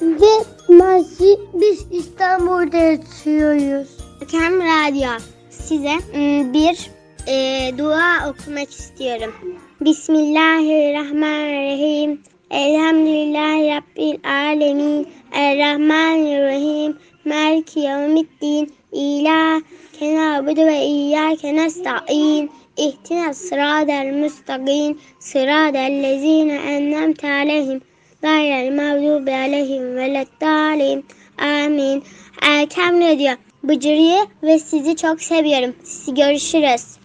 ve 0.00 0.44
mazi 0.68 1.38
biz 1.54 1.86
İstanbul'da 1.90 2.76
yaşıyoruz. 2.76 3.88
Kem 4.30 4.60
Radyo 4.60 5.10
size 5.50 5.94
ım, 6.14 6.52
bir 6.52 6.90
e, 7.26 7.78
dua 7.78 8.30
okumak 8.30 8.70
istiyorum. 8.70 9.34
Bismillahirrahmanirrahim. 9.80 12.22
Elhamdülillahi 12.50 13.70
Rabbil 13.70 14.18
alemin. 14.24 15.08
Errahmanirrahim. 15.32 16.98
Maliki 17.24 17.80
yevmiddin. 17.80 18.72
İyyâke 18.92 20.16
na'budu 20.16 20.66
ve 20.66 20.84
iyyâke 20.84 21.56
nesta'in. 21.56 22.50
İhtina 22.76 23.34
sıradel 23.34 24.12
müstakim. 24.12 24.98
Sıradel 25.18 26.02
lezine 26.02 26.54
ennemte 26.54 27.32
aleyhim. 27.32 27.80
Gayrel 28.22 28.72
mağdubi 28.72 29.32
aleyhim 29.32 29.96
veleddâlim. 29.96 31.02
Amin. 31.38 32.04
Erkem 32.42 33.00
ne 33.00 33.18
diyor? 33.18 33.36
Bıcırıyı 33.64 34.26
ve 34.42 34.58
sizi 34.58 34.96
çok 34.96 35.22
seviyorum. 35.22 35.74
Sizi 35.84 36.14
görüşürüz. 36.14 36.97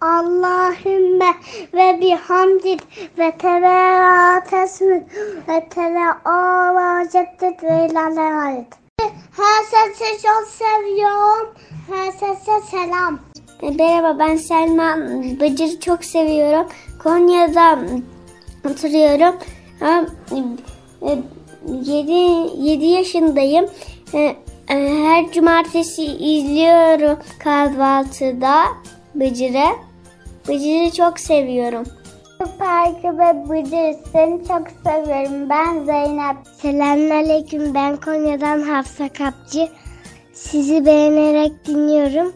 Allahümme 0.00 1.34
ve 1.74 2.00
bihamdik 2.00 2.80
ve 3.18 3.38
teala 3.38 4.44
tesmin 4.44 5.06
ve 5.48 5.68
teala 5.68 7.08
ceddet 7.12 7.62
ve 7.62 7.86
ilerlemeyin. 7.90 8.66
Her 9.36 9.64
sesi 9.64 10.22
çok 10.22 10.48
seviyorum. 10.48 11.54
Her 11.90 12.12
sese 12.12 12.60
selam. 12.70 13.18
Merhaba 13.62 14.18
ben 14.18 14.36
Selma. 14.36 14.96
Bıcır'ı 15.40 15.80
çok 15.80 16.04
seviyorum. 16.04 16.66
Konya'da 17.02 17.78
oturuyorum. 18.70 19.34
7, 21.68 22.12
7 22.12 22.84
yaşındayım. 22.86 23.66
E, 24.14 24.36
e, 24.68 24.76
Her 25.04 25.32
cumartesi 25.32 26.04
izliyorum 26.04 27.18
kahvaltıda 27.38 28.64
Bıcır'ı. 29.14 29.76
Bıcır'ı 30.48 30.90
çok 30.90 31.20
seviyorum. 31.20 31.84
Parkı 32.58 33.18
ve 33.18 33.48
Bıcır 33.48 34.10
seni 34.12 34.48
çok 34.48 34.66
seviyorum. 34.84 35.50
Ben 35.50 35.84
Zeynep. 35.84 36.36
Selamünaleyküm. 36.62 37.74
Ben 37.74 37.96
Konya'dan 37.96 38.62
Hafsa 38.62 39.08
Kapçı. 39.08 39.68
Sizi 40.32 40.86
beğenerek 40.86 41.66
dinliyorum. 41.66 42.32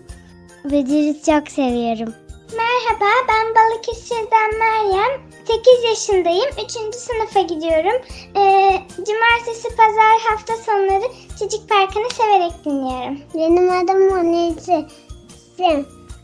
Bıcır'ı 0.65 1.15
çok 1.27 1.49
seviyorum. 1.49 2.15
Merhaba 2.57 3.11
ben 3.29 3.55
Balıkesir'den 3.55 4.59
Meryem. 4.59 5.21
8 5.49 5.85
yaşındayım. 5.85 6.51
3. 6.65 6.95
sınıfa 6.95 7.41
gidiyorum. 7.41 8.03
Ee, 8.37 8.79
cumartesi, 8.97 9.69
pazar, 9.77 10.21
hafta 10.31 10.57
sonları 10.57 11.05
Çocuk 11.39 11.69
Parkı'nı 11.69 12.09
severek 12.13 12.65
dinliyorum. 12.65 13.19
Benim 13.35 13.71
adım 13.71 14.09
Monisi. 14.09 14.87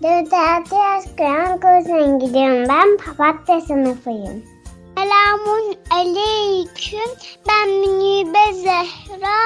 Sim. 0.02 0.08
4-6 0.08 0.74
yaş 0.74 1.04
Kur'an 1.16 1.52
kursuna 1.60 2.26
gidiyorum. 2.26 2.68
Ben 2.68 2.96
papatya 2.96 3.60
sınıfıyım. 3.60 4.44
Selamun 4.98 5.76
aleyküm. 5.90 7.10
Ben 7.48 7.68
Münibe 7.70 8.52
Zehra. 8.52 9.36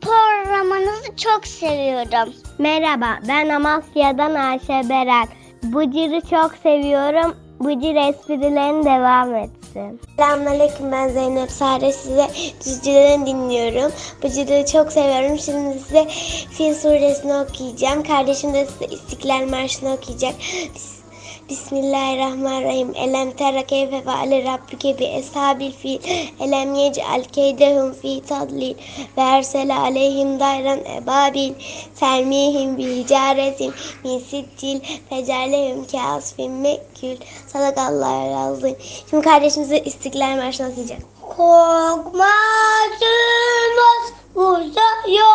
Programınızı 0.00 1.16
çok 1.16 1.46
seviyorum. 1.46 2.34
Merhaba, 2.58 3.18
ben 3.28 3.48
Amasya'dan 3.48 4.34
Ayşe 4.34 4.88
Beren. 4.88 5.28
Bıcır'ı 5.62 6.20
çok 6.20 6.54
seviyorum. 6.62 7.36
Bıcır 7.60 7.94
esprilerini 7.94 8.84
devam 8.84 9.34
etsin. 9.34 10.00
Selamünaleyküm 10.16 10.92
ben 10.92 11.08
Zeynep 11.08 11.50
Sare 11.50 11.92
size 11.92 12.30
Düzce'den 12.64 13.26
dinliyorum. 13.26 13.92
Bıcır'ı 14.22 14.66
çok 14.66 14.92
seviyorum. 14.92 15.38
Şimdi 15.38 15.78
size 15.78 16.06
Fil 16.50 16.74
suresini 16.74 17.34
okuyacağım. 17.34 18.02
Kardeşim 18.02 18.54
de 18.54 18.66
size 18.66 18.94
İstiklal 18.94 19.48
Marşı'nı 19.48 19.92
okuyacak. 19.92 20.34
Bis- 20.74 20.93
Bismillahirrahmanirrahim. 21.48 22.94
Elem 22.96 23.32
tera 23.36 23.66
keyfe 23.66 24.02
feale 24.02 24.44
rabbuke 24.44 24.98
bi 24.98 25.04
eshabil 25.04 25.72
fil. 25.72 25.98
Elem 26.40 26.74
yec'al 26.74 27.24
keydehum 27.24 27.92
fi 27.92 28.22
tadlil. 28.28 28.74
Ve 29.16 29.20
ersele 29.22 29.74
aleyhim 29.74 30.40
dayran 30.40 30.78
ebabil. 30.78 31.52
Sermihim 31.94 32.78
bi 32.78 32.84
hicaretin 32.84 33.74
min 34.04 34.18
sittil. 34.18 34.80
Fecalehum 35.08 35.84
ki 35.84 36.00
asfin 36.00 36.52
mekkül. 36.52 37.16
Sadakallahu 37.46 38.36
azim. 38.36 38.76
Şimdi 39.10 39.24
kardeşimize 39.24 39.78
İstiklal 39.78 40.36
Marşı'nı 40.36 40.68
okuyacak. 40.68 40.98
Korkmaz 41.36 42.90
uzaya 44.34 45.34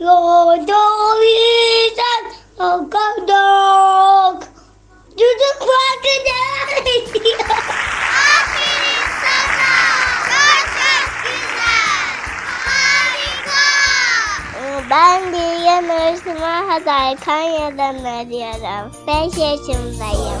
Yolda 0.00 0.82
bizden 1.20 2.24
akadak 2.58 4.50
Çocuk 5.20 5.58
farkında 5.58 6.40
Aferin 8.30 9.06
sana. 9.22 9.74
Çok 10.76 11.08
güzel. 11.24 12.10
Harika. 12.66 13.66
Ben 14.90 15.32
Bilge 15.32 15.78
Nursima 15.82 16.54
Hazar 16.72 17.16
Konya'dan 17.24 18.04
arıyorum. 18.04 18.92
5 19.06 19.38
yaşındayım. 19.38 20.40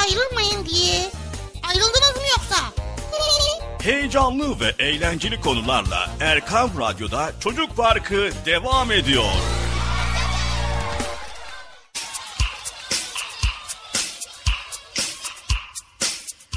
ayrılmayın 0.00 0.66
diye. 0.66 1.10
Ayrıldınız 1.68 2.16
mı 2.16 2.22
yoksa? 2.30 2.56
Heyecanlı 3.82 4.60
ve 4.60 4.74
eğlenceli 4.78 5.40
konularla 5.40 6.10
Erkam 6.20 6.70
Radyo'da 6.78 7.32
Çocuk 7.40 7.76
Parkı 7.76 8.30
devam 8.46 8.92
ediyor. 8.92 9.24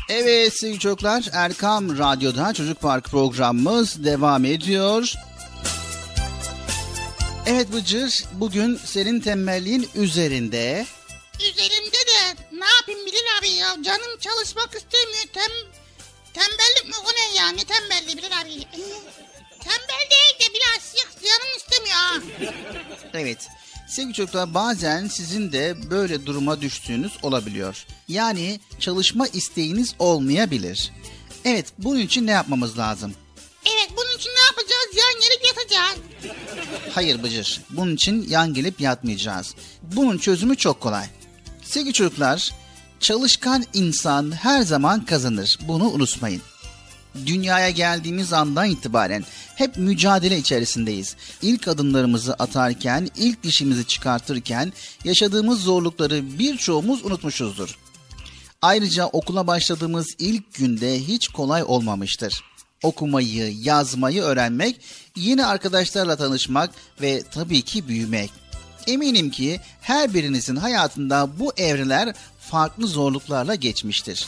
Evet 0.09 0.53
sevgili 0.53 0.79
çocuklar 0.79 1.29
Erkam 1.33 1.97
Radyo'da 1.97 2.53
Çocuk 2.53 2.81
Park 2.81 3.05
programımız 3.05 4.03
devam 4.05 4.45
ediyor. 4.45 5.13
Evet 7.45 7.73
Bıcır 7.73 8.23
bugün 8.33 8.79
senin 8.85 9.19
tembelliğin 9.19 9.89
üzerinde. 9.95 10.85
Üzerimde 11.39 11.91
de 12.07 12.35
ne 12.51 12.65
yapayım 12.79 13.05
Bilal 13.05 13.39
abi 13.39 13.49
ya? 13.49 13.77
Canım 13.83 14.19
çalışmak 14.19 14.75
istemiyor. 14.75 15.23
Tem, 15.33 15.51
tembellik 16.33 16.85
mi? 16.85 16.93
O 17.05 17.11
ne 17.11 17.37
ya? 17.37 17.49
Ne 17.49 17.63
tembelliği 17.65 18.17
Bilal 18.17 18.41
abi? 18.41 18.49
Tembel 19.59 20.09
değil 20.11 20.39
de 20.39 20.53
biraz. 20.53 20.93
Canım 21.23 21.57
istemiyor 21.57 21.95
ha. 21.95 22.15
Evet 23.13 23.47
sevgili 23.87 24.13
çocuklar 24.13 24.53
bazen 24.53 25.07
sizin 25.07 25.51
de 25.51 25.89
böyle 25.89 26.25
duruma 26.25 26.61
düştüğünüz 26.61 27.11
olabiliyor. 27.21 27.85
Yani 28.07 28.59
çalışma 28.79 29.27
isteğiniz 29.27 29.95
olmayabilir. 29.99 30.91
Evet 31.45 31.65
bunun 31.77 31.99
için 31.99 32.27
ne 32.27 32.31
yapmamız 32.31 32.77
lazım? 32.77 33.13
Evet 33.65 33.89
bunun 33.97 34.17
için 34.17 34.29
ne 34.29 34.41
yapacağız? 34.45 34.87
Yan 34.95 35.21
gelip 35.21 35.45
yatacağız. 35.45 35.97
Hayır 36.95 37.23
Bıcır. 37.23 37.61
Bunun 37.69 37.95
için 37.95 38.29
yan 38.29 38.53
gelip 38.53 38.81
yatmayacağız. 38.81 39.55
Bunun 39.81 40.17
çözümü 40.17 40.57
çok 40.57 40.81
kolay. 40.81 41.05
Sevgili 41.73 41.93
çocuklar, 41.93 42.51
çalışkan 42.99 43.63
insan 43.73 44.31
her 44.31 44.61
zaman 44.61 45.05
kazanır. 45.05 45.59
Bunu 45.67 45.89
unutmayın. 45.89 46.41
Dünyaya 47.25 47.69
geldiğimiz 47.69 48.33
andan 48.33 48.69
itibaren 48.69 49.25
hep 49.55 49.77
mücadele 49.77 50.37
içerisindeyiz. 50.37 51.15
İlk 51.41 51.67
adımlarımızı 51.67 52.33
atarken, 52.33 53.09
ilk 53.17 53.43
dişimizi 53.43 53.87
çıkartırken 53.87 54.73
yaşadığımız 55.03 55.61
zorlukları 55.61 56.39
birçoğumuz 56.39 57.05
unutmuşuzdur. 57.05 57.77
Ayrıca 58.61 59.05
okula 59.05 59.47
başladığımız 59.47 60.07
ilk 60.19 60.53
günde 60.53 60.99
hiç 60.99 61.27
kolay 61.27 61.63
olmamıştır. 61.63 62.43
Okumayı, 62.83 63.53
yazmayı 63.61 64.21
öğrenmek, 64.21 64.81
yeni 65.15 65.45
arkadaşlarla 65.45 66.15
tanışmak 66.15 66.69
ve 67.01 67.23
tabii 67.31 67.61
ki 67.61 67.87
büyümek. 67.87 68.42
Eminim 68.87 69.31
ki 69.31 69.59
her 69.81 70.13
birinizin 70.13 70.55
hayatında 70.55 71.39
bu 71.39 71.53
evreler 71.57 72.13
farklı 72.39 72.87
zorluklarla 72.87 73.55
geçmiştir. 73.55 74.27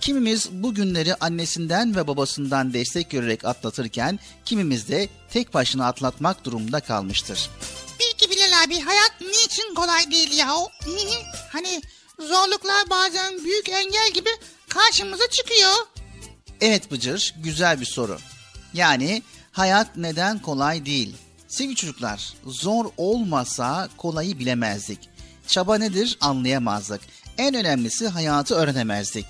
Kimimiz 0.00 0.48
bu 0.52 0.74
günleri 0.74 1.14
annesinden 1.14 1.96
ve 1.96 2.06
babasından 2.06 2.72
destek 2.74 3.10
görerek 3.10 3.44
atlatırken 3.44 4.18
kimimiz 4.44 4.88
de 4.88 5.08
tek 5.30 5.54
başına 5.54 5.86
atlatmak 5.86 6.44
durumunda 6.44 6.80
kalmıştır. 6.80 7.50
Peki 7.98 8.30
Bilal 8.30 8.64
abi 8.64 8.80
hayat 8.80 9.12
niçin 9.20 9.74
kolay 9.74 10.10
değil 10.10 10.38
ya? 10.38 10.48
hani 11.52 11.82
zorluklar 12.18 12.90
bazen 12.90 13.44
büyük 13.44 13.68
engel 13.68 14.10
gibi 14.14 14.30
karşımıza 14.68 15.24
çıkıyor. 15.30 15.72
Evet 16.60 16.90
Bıcır, 16.90 17.34
güzel 17.38 17.80
bir 17.80 17.86
soru. 17.86 18.18
Yani 18.74 19.22
hayat 19.52 19.96
neden 19.96 20.38
kolay 20.38 20.86
değil? 20.86 21.16
Sevgili 21.48 21.76
çocuklar, 21.76 22.34
zor 22.46 22.86
olmasa 22.96 23.88
kolayı 23.96 24.38
bilemezdik. 24.38 24.98
Çaba 25.46 25.78
nedir 25.78 26.18
anlayamazdık. 26.20 27.00
En 27.38 27.54
önemlisi 27.54 28.08
hayatı 28.08 28.54
öğrenemezdik. 28.54 29.26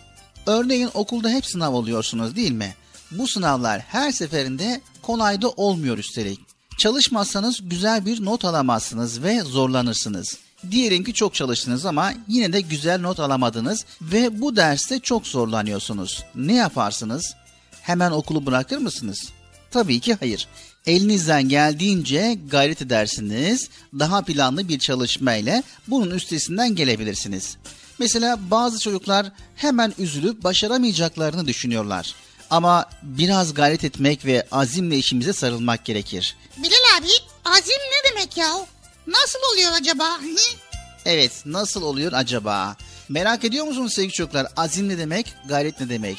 Örneğin 0.46 0.90
okulda 0.94 1.28
hep 1.28 1.46
sınav 1.46 1.74
oluyorsunuz 1.74 2.36
değil 2.36 2.52
mi? 2.52 2.74
Bu 3.10 3.28
sınavlar 3.28 3.80
her 3.80 4.12
seferinde 4.12 4.80
kolay 5.02 5.42
da 5.42 5.48
olmuyor 5.48 5.98
üstelik. 5.98 6.40
Çalışmazsanız 6.78 7.68
güzel 7.68 8.06
bir 8.06 8.24
not 8.24 8.44
alamazsınız 8.44 9.22
ve 9.22 9.40
zorlanırsınız. 9.40 10.38
Diyelim 10.70 11.04
ki 11.04 11.14
çok 11.14 11.34
çalıştınız 11.34 11.86
ama 11.86 12.12
yine 12.28 12.52
de 12.52 12.60
güzel 12.60 13.00
not 13.00 13.20
alamadınız 13.20 13.84
ve 14.02 14.40
bu 14.40 14.56
derste 14.56 14.98
çok 14.98 15.26
zorlanıyorsunuz. 15.26 16.24
Ne 16.34 16.54
yaparsınız? 16.54 17.34
Hemen 17.82 18.10
okulu 18.10 18.46
bırakır 18.46 18.78
mısınız? 18.78 19.28
Tabii 19.70 20.00
ki 20.00 20.14
hayır. 20.14 20.48
Elinizden 20.86 21.48
geldiğince 21.48 22.38
gayret 22.50 22.82
edersiniz. 22.82 23.68
Daha 23.98 24.22
planlı 24.22 24.68
bir 24.68 24.78
çalışma 24.78 25.34
ile 25.34 25.62
bunun 25.88 26.10
üstesinden 26.10 26.74
gelebilirsiniz. 26.74 27.56
Mesela 27.98 28.38
bazı 28.50 28.78
çocuklar 28.80 29.26
hemen 29.56 29.94
üzülüp 29.98 30.44
başaramayacaklarını 30.44 31.46
düşünüyorlar. 31.46 32.14
Ama 32.50 32.90
biraz 33.02 33.54
gayret 33.54 33.84
etmek 33.84 34.26
ve 34.26 34.46
azimle 34.52 34.96
işimize 34.98 35.32
sarılmak 35.32 35.84
gerekir. 35.84 36.36
Bilal 36.56 36.98
abi 36.98 37.06
azim 37.44 37.74
ne 37.74 38.10
demek 38.10 38.36
ya? 38.36 38.52
Nasıl 39.06 39.38
oluyor 39.52 39.72
acaba? 39.80 40.20
Evet, 41.08 41.32
nasıl 41.46 41.82
oluyor 41.82 42.12
acaba? 42.12 42.76
Merak 43.08 43.44
ediyor 43.44 43.64
musunuz 43.64 43.92
sevgili 43.94 44.12
çocuklar? 44.12 44.46
Azim 44.56 44.88
ne 44.88 44.98
demek, 44.98 45.34
gayret 45.48 45.80
ne 45.80 45.88
demek? 45.88 46.18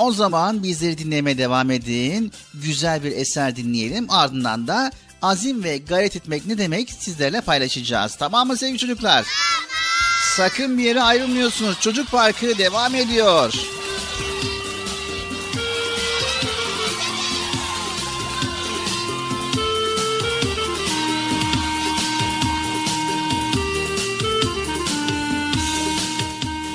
O 0.00 0.12
zaman 0.12 0.62
bizleri 0.62 0.98
dinlemeye 0.98 1.38
devam 1.38 1.70
edin. 1.70 2.32
Güzel 2.54 3.04
bir 3.04 3.12
eser 3.12 3.56
dinleyelim. 3.56 4.10
Ardından 4.10 4.66
da 4.66 4.90
azim 5.22 5.64
ve 5.64 5.78
gayret 5.78 6.16
etmek 6.16 6.46
ne 6.46 6.58
demek 6.58 6.90
sizlerle 6.90 7.40
paylaşacağız. 7.40 8.14
Tamam 8.14 8.46
mı 8.46 8.56
sevgili 8.56 8.78
çocuklar? 8.78 9.26
Sakın 10.36 10.78
bir 10.78 10.82
yere 10.82 11.02
ayrılmıyorsunuz. 11.02 11.80
Çocuk 11.80 12.10
Parkı 12.10 12.58
devam 12.58 12.94
ediyor. 12.94 13.54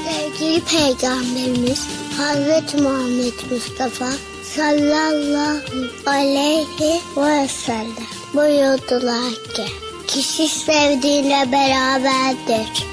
Sevgili 0.05 0.61
Peygamberimiz 0.61 1.94
Hazreti 2.17 2.77
Muhammed 2.77 3.33
Mustafa 3.51 4.11
sallallahu 4.43 5.59
aleyhi 6.05 7.01
ve 7.17 7.47
sellem 7.47 8.07
buyurdular 8.33 9.33
ki 9.53 9.65
kişi 10.07 10.47
sevdiğiyle 10.47 11.51
beraberdir. 11.51 12.85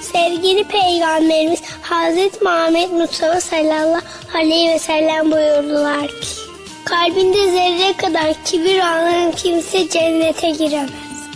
Sevgili 0.00 0.64
Peygamberimiz 0.64 1.60
Hazreti 1.82 2.44
Muhammed 2.44 2.90
Mustafa 2.90 3.40
sallallahu 3.40 4.02
aleyhi 4.34 4.70
ve 4.70 4.78
sellem 4.78 5.30
buyurdular 5.30 6.08
ki 6.08 6.38
Kalbinde 6.84 7.50
zerre 7.50 7.92
kadar 7.96 8.44
kibir 8.44 8.78
olan 8.78 9.32
kimse 9.32 9.88
cennete 9.88 10.50
giremez. 10.50 10.90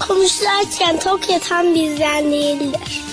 Konuşlarken 0.09 0.99
tok 0.99 1.30
yatan 1.30 1.74
bizden 1.74 2.33
değildir. 2.33 3.11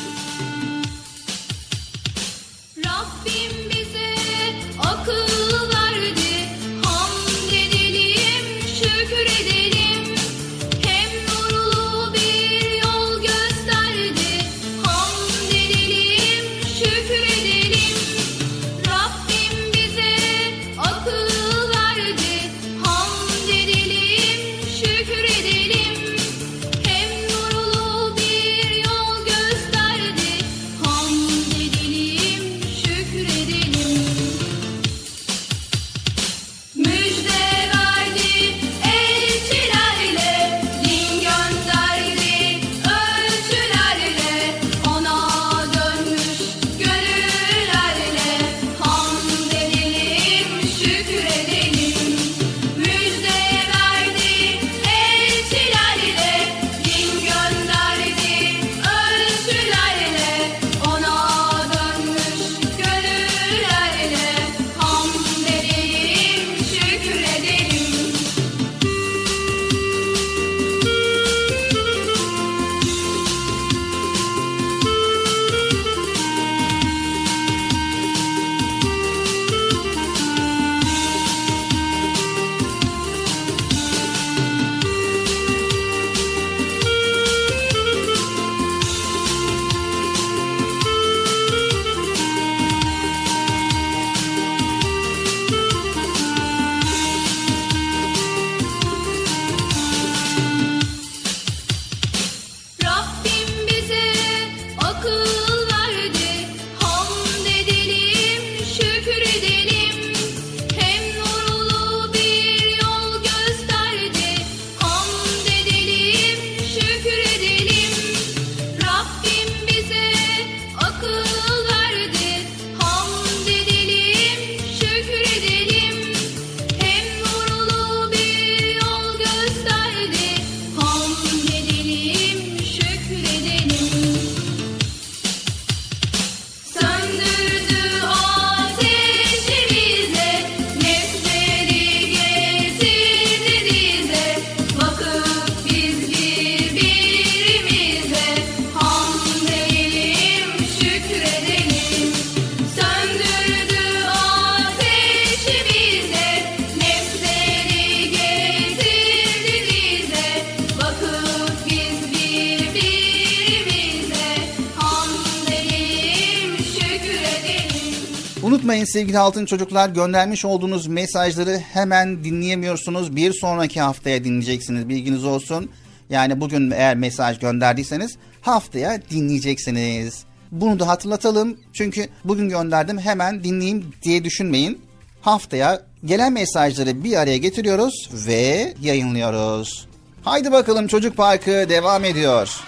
Unutmayın 168.90 169.06
sevgili 169.06 169.20
altın 169.20 169.46
çocuklar 169.46 169.90
göndermiş 169.90 170.46
olduğunuz 170.46 170.88
mesajları 170.88 171.58
hemen 171.58 172.24
dinleyemiyorsunuz. 172.24 173.16
Bir 173.16 173.34
sonraki 173.34 173.82
haftaya 173.82 174.24
dinleyeceksiniz 174.24 174.90
bilginiz 174.90 175.26
olsun. 175.26 175.70
Yani 176.10 176.42
bugün 176.42 176.72
eğer 176.72 176.96
mesaj 176.96 177.40
gönderdiyseniz 177.40 178.18
haftaya 178.42 179.02
dinleyeceksiniz. 179.12 180.24
Bunu 180.52 180.80
da 180.80 180.88
hatırlatalım. 180.88 181.58
Çünkü 181.74 182.08
bugün 182.24 182.50
gönderdim 182.50 182.98
hemen 183.00 183.44
dinleyeyim 183.44 183.94
diye 184.04 184.24
düşünmeyin. 184.24 184.82
Haftaya 185.22 185.82
gelen 186.06 186.34
mesajları 186.34 187.04
bir 187.04 187.16
araya 187.16 187.38
getiriyoruz 187.38 188.10
ve 188.28 188.74
yayınlıyoruz. 188.82 189.88
Haydi 190.24 190.52
bakalım 190.52 190.88
Çocuk 190.88 191.18
Parkı 191.18 191.52
devam 191.70 192.06
ediyor. 192.06 192.64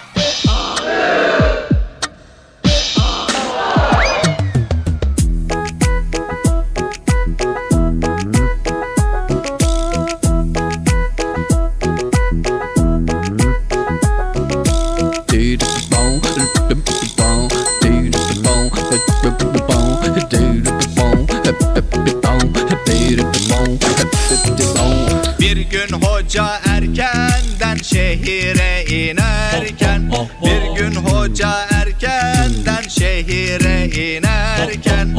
Hoca 26.32 26.62
erkenden 26.66 27.76
şehire 27.84 28.86
inerken 28.86 30.12
Bir 30.46 30.80
gün 30.80 30.96
hoca 30.96 31.68
erkenden 31.72 32.90
şehire 32.90 33.86
inerken 33.86 35.18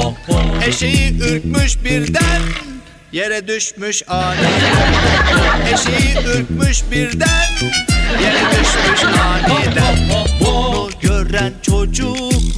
Eşeği 0.66 1.18
ürkmüş 1.18 1.84
birden 1.84 2.40
yere 3.12 3.48
düşmüş 3.48 4.02
aniden 4.08 4.94
Eşeği 5.72 6.26
ürkmüş 6.26 6.82
birden 6.90 7.46
yere 8.22 8.42
düşmüş 8.50 9.04
aniden. 9.04 9.96
Bunu 10.40 10.90
gören 11.00 11.52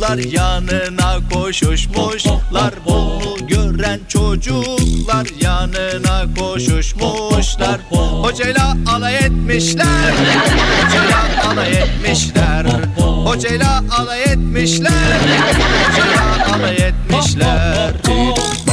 çocuklar 0.04 0.32
yanına 0.32 1.18
koşuşmuşlar 1.32 2.74
Bunu 2.86 3.46
gören 3.48 4.00
çocuklar 4.08 5.26
yanına 5.40 6.34
koşuşmuşlar. 6.38 7.80
Hocayla 7.90 8.76
alay 8.86 9.16
etmişler. 9.16 10.14
Hocayla 10.86 11.50
alay 11.50 11.72
etmişler. 11.72 12.66
Hocayla 13.24 13.84
alay 13.98 14.22
etmişler. 14.22 15.20
Hocayla 15.88 16.54
alay 16.54 16.76
etmişler. 16.76 17.92
Kurnaz 18.04 18.64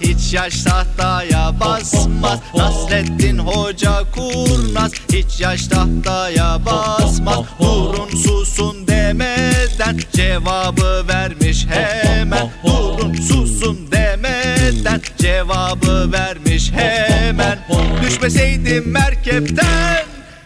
Hiç 0.00 0.34
yaş 0.34 0.62
tahtaya 0.62 1.60
basmaz. 1.60 2.38
Nasreddin 2.54 3.38
Hoca 3.38 4.04
kurnaz. 4.14 4.92
Hiç 5.12 5.40
yaş 5.40 5.66
tahtaya 5.66 6.58
basmaz. 6.66 7.38
Durun 7.60 8.08
susun 8.08 8.86
demeden 8.86 9.98
Cevabı 10.12 11.08
vermiş 11.08 11.66
hemen. 11.70 12.50
Durun 12.64 13.14
susun 13.14 13.88
demeden 13.92 15.00
Cevabı 15.18 16.12
vermiş 16.12 16.72
hemen. 16.72 17.58
Düşmeseydim 18.02 18.90
merkepten 18.90 20.04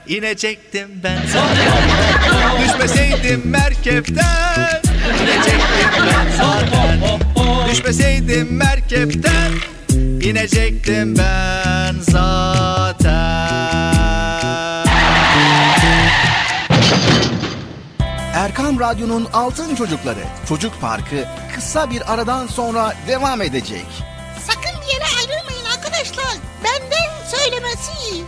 inecektim 0.09 0.89
ben. 1.05 1.19
Düşmeseydim 2.65 3.43
merkepten 3.45 4.83
inecektim 5.23 5.91
ben. 5.97 6.27
zaten 6.37 7.34
Düşmeseydim 7.75 8.57
merkepten 8.57 9.53
inecektim 10.21 11.19
ben 11.19 11.95
zaten 12.01 13.05
Erkam 18.35 18.81
Radyo'nun 18.81 19.29
Altın 19.33 19.75
Çocukları 19.75 20.25
Çocuk 20.49 20.81
Parkı 20.81 21.25
kısa 21.55 21.91
bir 21.91 22.13
aradan 22.13 22.47
sonra 22.47 22.95
devam 23.09 23.43
edecek. 23.43 23.87
Sakın 24.47 24.81
bir 24.83 24.93
yere 24.95 25.05
ayrılmayın 25.19 25.65
arkadaşlar. 25.77 26.37
Benden 26.65 27.37
söylemesi. 27.37 28.25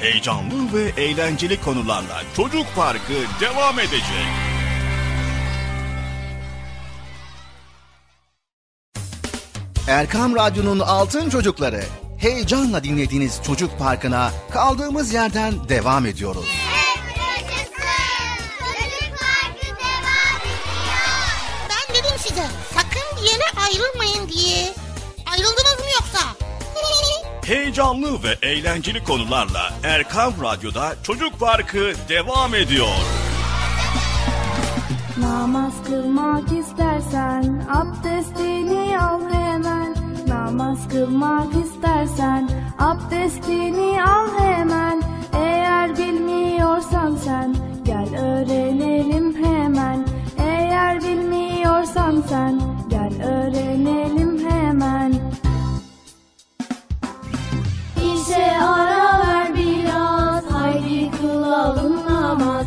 Heyecanlı 0.00 0.74
ve 0.74 1.02
eğlenceli 1.02 1.60
konularla 1.60 2.22
Çocuk 2.36 2.66
Parkı 2.76 3.14
devam 3.40 3.78
edecek. 3.78 4.61
Erkam 9.88 10.36
Radyo'nun 10.36 10.78
Altın 10.80 11.30
Çocukları 11.30 11.80
heyecanla 12.18 12.84
dinlediğiniz 12.84 13.40
Çocuk 13.46 13.78
Parkı'na 13.78 14.30
kaldığımız 14.50 15.12
yerden 15.14 15.68
devam 15.68 16.06
ediyoruz. 16.06 16.44
ben 21.70 21.94
dedim 21.94 22.18
size 22.18 22.46
sakın 22.74 23.16
bir 23.22 23.30
yere 23.30 23.44
ayrılmayın 23.66 24.28
diye. 24.28 24.74
Ayrıldınız 25.32 25.78
mı 25.78 25.86
yoksa? 25.94 26.18
Heyecanlı 27.46 28.22
ve 28.22 28.36
eğlenceli 28.42 29.04
konularla 29.04 29.74
Erkam 29.84 30.34
Radyo'da 30.42 30.94
Çocuk 31.02 31.40
Parkı 31.40 31.92
devam 32.08 32.54
ediyor. 32.54 32.88
Namaz 35.22 35.72
kılmak 35.86 36.52
istersen 36.52 37.66
abdestini 37.70 38.98
al 39.00 39.20
hemen. 39.32 39.94
Namaz 40.28 40.88
kılmak 40.88 41.54
istersen 41.64 42.48
abdestini 42.78 44.02
al 44.04 44.28
hemen. 44.38 45.02
Eğer 45.32 45.96
bilmiyorsan 45.96 47.16
sen 47.16 47.54
gel 47.84 48.08
öğrenelim 48.20 49.44
hemen. 49.44 50.06
Eğer 50.38 51.00
bilmiyorsan 51.00 52.22
sen 52.28 52.60
gel 52.88 53.12
öğrenelim 53.22 54.50
hemen. 54.50 55.14
İşe 58.14 58.58
ara 58.60 59.20
ver 59.26 59.54
biraz 59.54 60.44
haydi 60.44 61.10
kılalım 61.10 61.96
namaz 62.08 62.66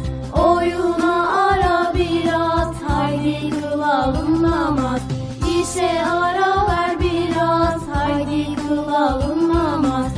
İşe 5.62 6.06
ara 6.06 6.68
ver 6.68 7.00
biraz 7.00 7.82
haydi 7.94 8.56
kılalım 8.56 9.54
namaz. 9.54 10.12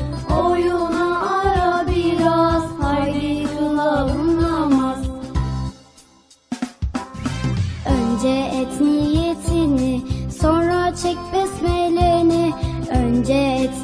Oyuna 0.43 1.19
ara 1.19 1.87
biraz 1.87 2.63
haydi 2.81 3.47
kılalım 3.57 4.43
namaz. 4.43 4.97
Önce 7.85 8.51
et 8.53 8.81
sonra 10.41 10.95
çek 10.95 11.17
besmeleni. 11.33 12.53
Önce 12.89 13.33
et 13.33 13.75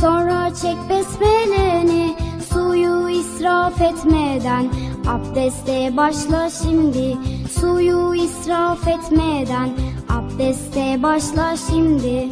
sonra 0.00 0.54
çek 0.54 0.76
besmeleni. 0.90 2.16
Suyu 2.52 3.08
israf 3.08 3.80
etmeden 3.80 4.68
abdeste 5.08 5.96
başla 5.96 6.50
şimdi 6.50 7.16
Suyu 7.60 8.14
israf 8.14 8.88
etmeden 8.88 9.70
abdeste 10.08 11.02
başla 11.02 11.56
şimdi. 11.56 12.28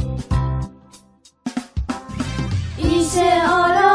İşe 2.79 3.43
ara 3.43 3.86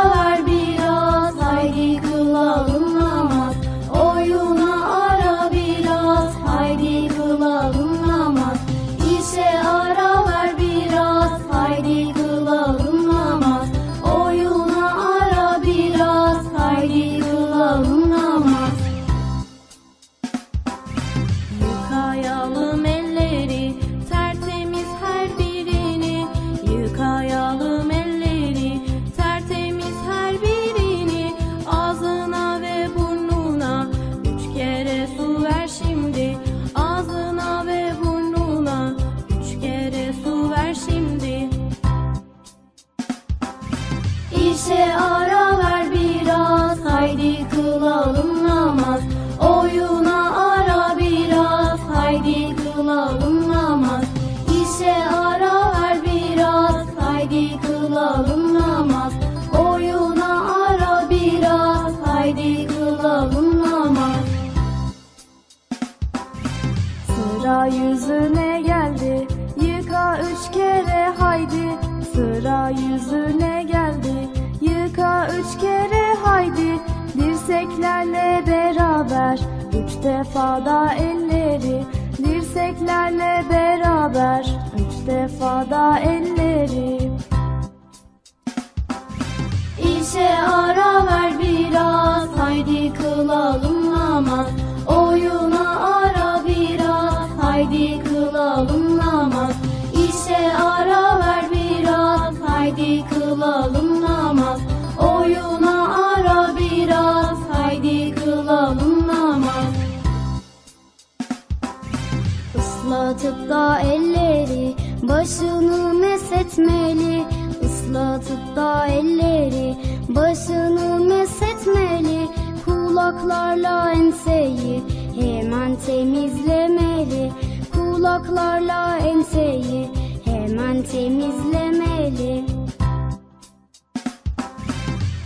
Islatıp 113.22 113.50
da 113.50 113.80
elleri 113.80 114.76
başını 115.02 115.94
mesetmeli. 115.94 117.24
Islatıp 117.62 118.56
da 118.56 118.88
elleri 118.88 119.76
başını 120.10 121.00
mesetmeli. 121.00 122.28
Kulaklarla 122.66 123.92
enseyi 123.92 124.84
hemen 125.20 125.76
temizlemeli. 125.86 127.32
Kulaklarla 127.74 128.98
enseyi 128.98 129.90
hemen 130.26 130.84
temizlemeli. 130.84 132.46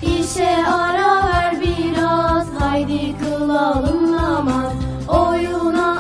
İşe 0.02 0.68
ara 0.68 1.28
ver 1.28 1.62
biraz 1.62 2.48
haydi 2.60 3.16
kılalım 3.18 4.12
namaz. 4.12 4.74
Oyuna 5.08 5.95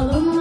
Alın 0.00 0.39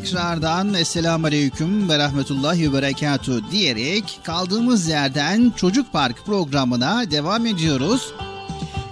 tekrardan 0.00 0.74
Esselamu 0.74 1.26
Aleyküm 1.26 1.88
ve 1.88 1.98
Rahmetullahi 1.98 2.72
ve 2.72 2.76
Berekatuhu 2.76 3.50
diyerek 3.50 4.20
kaldığımız 4.24 4.88
yerden 4.88 5.52
Çocuk 5.56 5.92
Park 5.92 6.26
programına 6.26 7.10
devam 7.10 7.46
ediyoruz. 7.46 8.12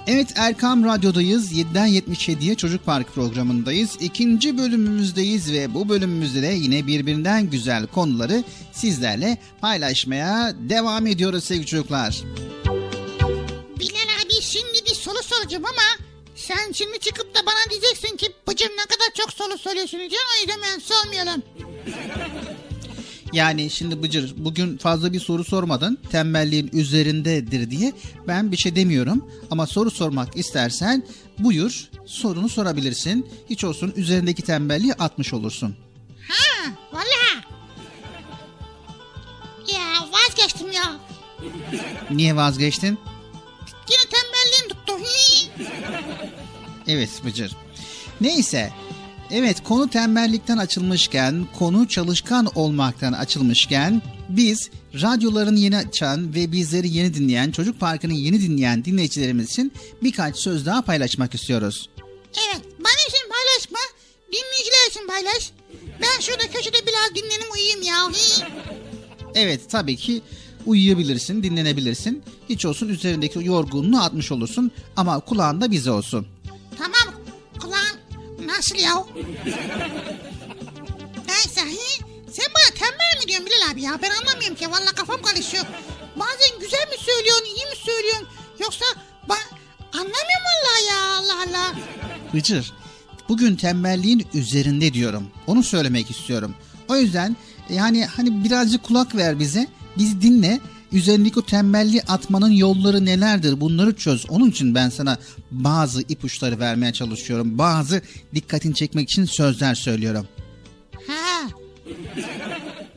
Evet 0.06 0.32
Erkam 0.36 0.84
Radyo'dayız. 0.84 1.52
7'den 1.52 1.88
77'ye 1.88 2.54
Çocuk 2.54 2.86
Park 2.86 3.14
programındayız. 3.14 3.96
İkinci 4.00 4.58
bölümümüzdeyiz 4.58 5.52
ve 5.52 5.74
bu 5.74 5.88
bölümümüzde 5.88 6.42
de 6.42 6.46
yine 6.46 6.86
birbirinden 6.86 7.50
güzel 7.50 7.86
konuları 7.86 8.44
sizlerle 8.72 9.38
paylaşmaya 9.60 10.52
devam 10.58 11.06
ediyoruz 11.06 11.44
sevgili 11.44 11.66
çocuklar. 11.66 12.22
Bilal 13.80 14.08
abi 14.24 14.40
şimdi 14.40 14.78
bir 14.90 14.94
soru 14.94 15.22
soracağım 15.22 15.64
ama 15.64 16.01
sen 16.42 16.72
şimdi 16.72 16.98
çıkıp 16.98 17.34
da 17.34 17.46
bana 17.46 17.70
diyeceksin 17.70 18.16
ki 18.16 18.32
bacım 18.46 18.68
ne 18.72 18.82
kadar 18.82 19.06
çok 19.14 19.32
soru 19.32 19.58
soruyorsun 19.58 19.98
diyeceksin 19.98 20.26
o 20.36 20.40
yüzden 20.40 20.60
ben 20.62 20.78
sormayalım. 20.78 21.42
Yani 23.32 23.70
şimdi 23.70 24.02
Bıcır 24.02 24.34
bugün 24.36 24.78
fazla 24.78 25.12
bir 25.12 25.20
soru 25.20 25.44
sormadın 25.44 25.98
tembelliğin 26.10 26.70
üzerindedir 26.72 27.70
diye 27.70 27.92
ben 28.28 28.52
bir 28.52 28.56
şey 28.56 28.76
demiyorum. 28.76 29.30
Ama 29.50 29.66
soru 29.66 29.90
sormak 29.90 30.36
istersen 30.36 31.06
buyur 31.38 31.88
sorunu 32.06 32.48
sorabilirsin. 32.48 33.28
Hiç 33.50 33.64
olsun 33.64 33.92
üzerindeki 33.96 34.42
tembelliği 34.42 34.94
atmış 34.94 35.32
olursun. 35.32 35.76
Ha 36.28 36.70
valla. 36.92 37.42
Ya 39.72 40.08
vazgeçtim 40.12 40.72
ya. 40.72 40.96
Niye 42.10 42.36
vazgeçtin? 42.36 42.98
Evet 46.86 47.10
Bıcır. 47.24 47.56
Neyse. 48.20 48.72
Evet 49.30 49.62
konu 49.62 49.90
tembellikten 49.90 50.58
açılmışken, 50.58 51.46
konu 51.58 51.88
çalışkan 51.88 52.46
olmaktan 52.54 53.12
açılmışken 53.12 54.02
biz 54.28 54.70
radyolarını 54.94 55.58
yeni 55.58 55.76
açan 55.76 56.34
ve 56.34 56.52
bizleri 56.52 56.88
yeni 56.88 57.14
dinleyen, 57.14 57.50
Çocuk 57.50 57.80
Parkı'nı 57.80 58.12
yeni 58.12 58.40
dinleyen 58.40 58.84
dinleyicilerimiz 58.84 59.50
için 59.50 59.72
birkaç 60.02 60.36
söz 60.36 60.66
daha 60.66 60.82
paylaşmak 60.82 61.34
istiyoruz. 61.34 61.90
Evet 62.48 62.62
bana 62.78 63.08
için 63.08 63.28
paylaşma. 63.30 63.78
Dinleyiciler 64.32 64.90
için 64.90 65.06
paylaş. 65.06 65.50
Ben 66.02 66.20
şurada 66.20 66.50
köşede 66.52 66.86
biraz 66.86 67.14
dinlenim 67.14 67.52
uyuyayım 67.54 67.82
ya. 67.82 68.10
Evet 69.34 69.60
tabii 69.70 69.96
ki 69.96 70.22
uyuyabilirsin, 70.66 71.42
dinlenebilirsin. 71.42 72.22
Hiç 72.48 72.66
olsun 72.66 72.88
üzerindeki 72.88 73.38
yorgunluğu 73.44 74.00
atmış 74.00 74.32
olursun 74.32 74.70
ama 74.96 75.20
kulağında 75.20 75.70
bize 75.70 75.90
olsun. 75.90 76.26
Nasıl 78.56 78.76
ya? 78.76 79.04
Neyse 81.28 81.60
hi? 81.60 82.04
sen 82.32 82.46
bana 82.54 82.74
tembel 82.74 83.22
mi 83.22 83.28
diyorsun 83.28 83.46
Bilal 83.46 83.72
abi 83.72 83.82
ya? 83.82 83.98
Ben 84.02 84.10
anlamıyorum 84.10 84.56
ki 84.56 84.70
valla 84.70 84.92
kafam 84.96 85.22
karışıyor. 85.22 85.64
Bazen 86.16 86.60
güzel 86.60 86.88
mi 86.90 86.96
söylüyorsun, 86.98 87.44
iyi 87.44 87.64
mi 87.66 87.76
söylüyorsun? 87.76 88.28
Yoksa 88.58 88.84
ben 89.28 89.58
anlamıyorum 89.92 90.44
valla 90.48 90.92
ya 90.92 91.16
Allah 91.16 91.42
Allah. 91.48 91.74
Bıcır, 92.34 92.72
bugün 93.28 93.56
tembelliğin 93.56 94.26
üzerinde 94.34 94.94
diyorum. 94.94 95.30
Onu 95.46 95.62
söylemek 95.62 96.10
istiyorum. 96.10 96.54
O 96.88 96.96
yüzden 96.96 97.36
yani 97.70 98.06
hani 98.06 98.44
birazcık 98.44 98.82
kulak 98.82 99.14
ver 99.16 99.38
bize. 99.38 99.68
Biz 99.98 100.22
dinle. 100.22 100.60
Üzerindeki 100.92 101.38
o 101.38 101.46
tembelliği 101.46 102.02
atmanın 102.02 102.50
yolları 102.50 103.04
nelerdir 103.04 103.60
bunları 103.60 103.96
çöz. 103.96 104.26
Onun 104.28 104.50
için 104.50 104.74
ben 104.74 104.88
sana 104.88 105.18
bazı 105.50 106.02
ipuçları 106.02 106.58
vermeye 106.58 106.92
çalışıyorum. 106.92 107.58
Bazı 107.58 108.02
dikkatini 108.34 108.74
çekmek 108.74 109.10
için 109.10 109.24
sözler 109.24 109.74
söylüyorum. 109.74 110.28
Ha. 111.06 111.48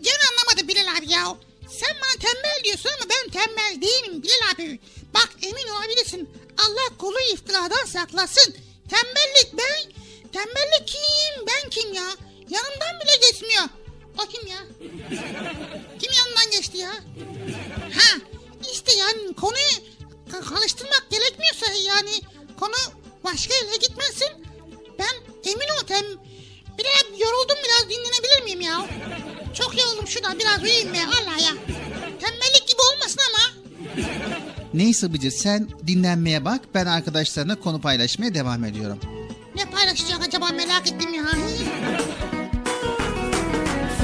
Gene 0.02 0.24
anlamadı 0.32 0.68
Bilal 0.68 0.98
abi 0.98 1.12
ya. 1.12 1.26
Sen 1.70 1.96
bana 2.02 2.20
tembel 2.20 2.64
diyorsun 2.64 2.90
ama 3.00 3.10
ben 3.10 3.32
tembel 3.32 3.82
değilim 3.82 4.24
Bilal 4.24 4.54
abi. 4.56 4.80
Bak 5.14 5.30
emin 5.42 5.68
olabilirsin. 5.78 6.30
Allah 6.58 6.98
kulu 6.98 7.18
iftiradan 7.34 7.86
saklasın. 7.86 8.54
Tembellik 8.90 9.54
ben. 9.54 9.92
Tembellik 10.32 10.88
kim? 10.88 11.46
Ben 11.48 11.70
kim 11.70 11.94
ya? 11.94 12.08
Yanımdan 12.50 13.00
bile 13.02 13.28
geçmiyor. 13.32 13.64
Kim 14.32 14.48
ya? 14.48 14.58
Kim 16.00 16.12
yanından 16.20 16.52
geçti 16.52 16.78
ya? 16.78 16.92
Ha 17.96 18.18
işte 18.74 18.92
yani 18.96 19.34
konuyu 19.36 19.76
ka- 20.32 20.46
karıştırmak 20.56 21.06
gerekmiyorsa 21.12 21.66
yani 21.88 22.12
konu 22.60 22.76
başka 23.24 23.54
yere 23.54 23.76
gitmesin. 23.78 24.28
Ben 25.00 25.50
emin 25.52 25.68
ol 25.82 25.86
tem 25.88 26.06
biraz 26.78 27.20
yoruldum 27.22 27.58
biraz 27.66 27.90
dinlenebilir 27.90 28.44
miyim 28.44 28.62
ya? 28.62 28.86
Çok 29.54 29.78
yoruldum 29.80 30.08
şurada 30.08 30.40
biraz 30.40 30.64
uyuyayım 30.64 30.94
ya 30.94 31.04
Allah 31.08 31.38
ya. 31.42 31.52
Tembellik 32.20 32.68
gibi 32.68 32.82
olmasın 32.94 33.20
ama. 33.30 33.66
Neyse 34.74 35.14
Bıcır 35.14 35.32
sen 35.32 35.70
dinlenmeye 35.88 36.46
bak. 36.46 36.62
Ben 36.74 36.86
arkadaşlarına 36.86 37.56
konu 37.60 37.82
paylaşmaya 37.82 38.34
devam 38.34 38.64
ediyorum. 38.64 39.00
Ne 39.56 39.66
paylaşacak 39.70 40.22
acaba 40.28 40.48
merak 40.50 40.92
ettim 40.92 41.14
ya. 41.14 41.24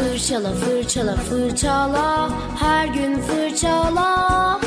Fırçala 0.01 0.51
fırçala 0.53 1.15
fırçala. 1.15 2.29
Her 2.59 2.87
gün 2.87 3.21
fırçala. 3.21 4.59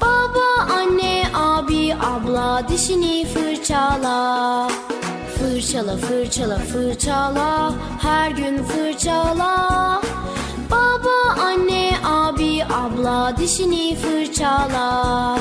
Baba 0.00 0.72
anne 0.72 1.24
abi 1.34 1.94
abla 1.94 2.68
dişini 2.68 3.26
fırçala. 3.26 4.68
Fırçala 5.38 5.96
fırçala 5.96 6.58
fırçala. 6.58 7.72
Her 8.02 8.30
gün 8.30 8.64
fırçala. 8.64 10.02
Baba 10.70 11.42
anne 11.42 11.90
abi 12.04 12.64
abla 12.64 13.36
dişini 13.36 13.96
fırçala. 13.96 15.38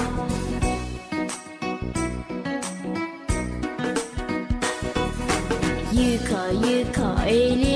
Yıka 5.94 6.68
yıka 6.68 7.26
elini 7.28 7.73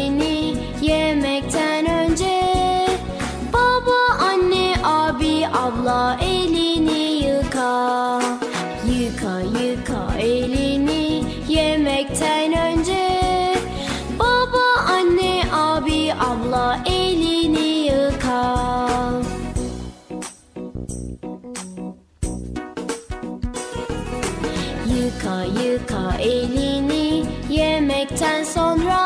Yıka 25.18 25.43
yıka 25.43 26.18
elini 26.20 27.26
yemekten 27.49 28.43
sonra. 28.43 29.01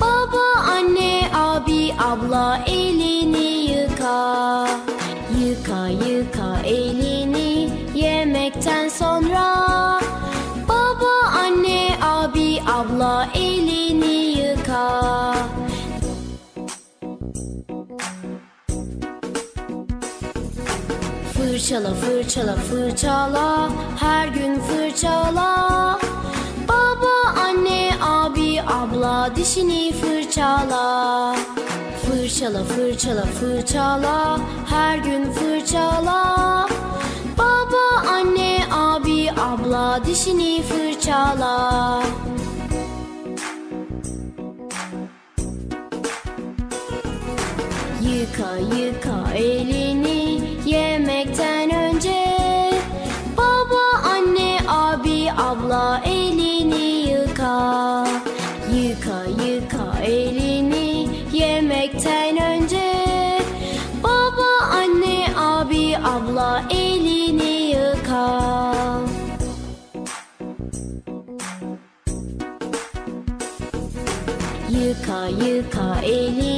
Baba, 0.00 0.46
anne, 0.74 1.30
abi, 1.34 1.94
abla 1.98 2.62
elini 2.66 3.70
yıka. 3.70 4.66
Yıka 5.40 5.88
yıka 5.88 6.60
elini 6.64 7.70
yemekten 7.94 8.88
sonra. 8.88 9.46
Baba, 10.68 11.14
anne, 11.42 11.96
abi, 12.02 12.62
abla 12.66 13.28
elini 13.34 13.43
Fırçala 21.74 21.94
fırçala 21.94 22.56
fırçala. 22.56 23.68
Her 24.00 24.28
gün 24.28 24.60
fırçala. 24.60 25.98
Baba 26.68 27.40
anne 27.46 27.90
abi 28.00 28.62
abla 28.62 29.30
dişini 29.36 29.92
fırçala. 29.92 31.36
Fırçala 32.06 32.64
fırçala 32.64 33.22
fırçala. 33.24 34.40
Her 34.70 34.98
gün 34.98 35.32
fırçala. 35.32 36.68
Baba 37.38 38.08
anne 38.12 38.60
abi 38.72 39.30
abla 39.30 40.00
dişini 40.06 40.62
fırçala. 40.62 42.02
Yıka 48.02 48.76
yıka 48.76 49.32
elini 49.34 50.13
yıka 76.06 76.53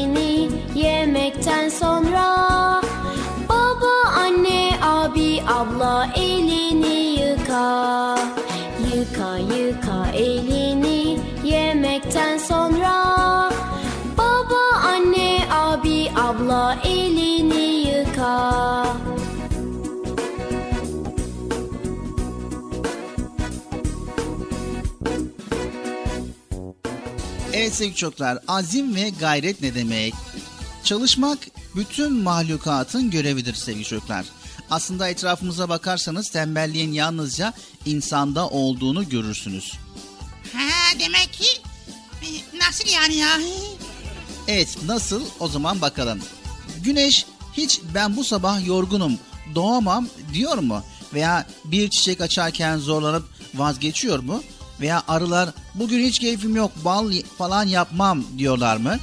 Sevgili 27.73 27.97
çocuklar, 27.97 28.39
azim 28.49 28.95
ve 28.95 29.11
gayret 29.11 29.61
ne 29.61 29.75
demek? 29.75 30.15
Çalışmak 30.85 31.39
bütün 31.77 32.13
mahlukatın 32.13 33.11
görevidir 33.11 33.55
sevgili 33.55 33.85
çocuklar. 33.85 34.27
Aslında 34.71 35.09
etrafımıza 35.09 35.69
bakarsanız 35.69 36.31
tembelliğin 36.31 36.93
yalnızca 36.93 37.53
insanda 37.87 38.49
olduğunu 38.49 39.09
görürsünüz. 39.09 39.73
Ha 40.53 40.99
demek 41.01 41.33
ki 41.33 41.61
e, 42.23 42.59
nasıl 42.59 42.89
yani 42.89 43.17
ya? 43.17 43.39
Evet 44.49 44.79
nasıl 44.87 45.23
o 45.41 45.49
zaman 45.49 45.81
bakalım. 45.81 46.21
Güneş 46.85 47.27
hiç 47.57 47.81
ben 47.95 48.17
bu 48.17 48.25
sabah 48.25 48.67
yorgunum 48.67 49.19
doğamam 49.55 50.09
diyor 50.33 50.59
mu? 50.59 50.83
Veya 51.15 51.47
bir 51.65 51.91
çiçek 51.91 52.21
açarken 52.21 52.79
zorlanıp 52.79 53.25
vazgeçiyor 53.55 54.19
mu? 54.19 54.43
Veya 54.81 55.03
arılar 55.09 55.51
bugün 55.77 56.05
hiç 56.05 56.19
keyfim 56.19 56.57
yok 56.57 56.73
bal 56.85 57.13
falan 57.39 57.65
yapmam 57.67 58.25
diyorlar 58.39 58.77
mı? 58.77 58.97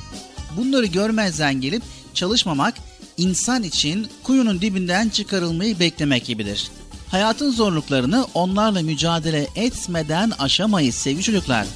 Bunları 0.57 0.85
görmezden 0.85 1.61
gelip 1.61 1.83
çalışmamak 2.13 2.73
insan 3.17 3.63
için 3.63 4.07
kuyunun 4.23 4.61
dibinden 4.61 5.09
çıkarılmayı 5.09 5.79
beklemek 5.79 6.25
gibidir. 6.25 6.71
Hayatın 7.07 7.51
zorluklarını 7.51 8.27
onlarla 8.33 8.81
mücadele 8.81 9.47
etmeden 9.55 10.31
aşamayız 10.39 10.95
sevgili 10.95 11.23
çocuklar. 11.23 11.67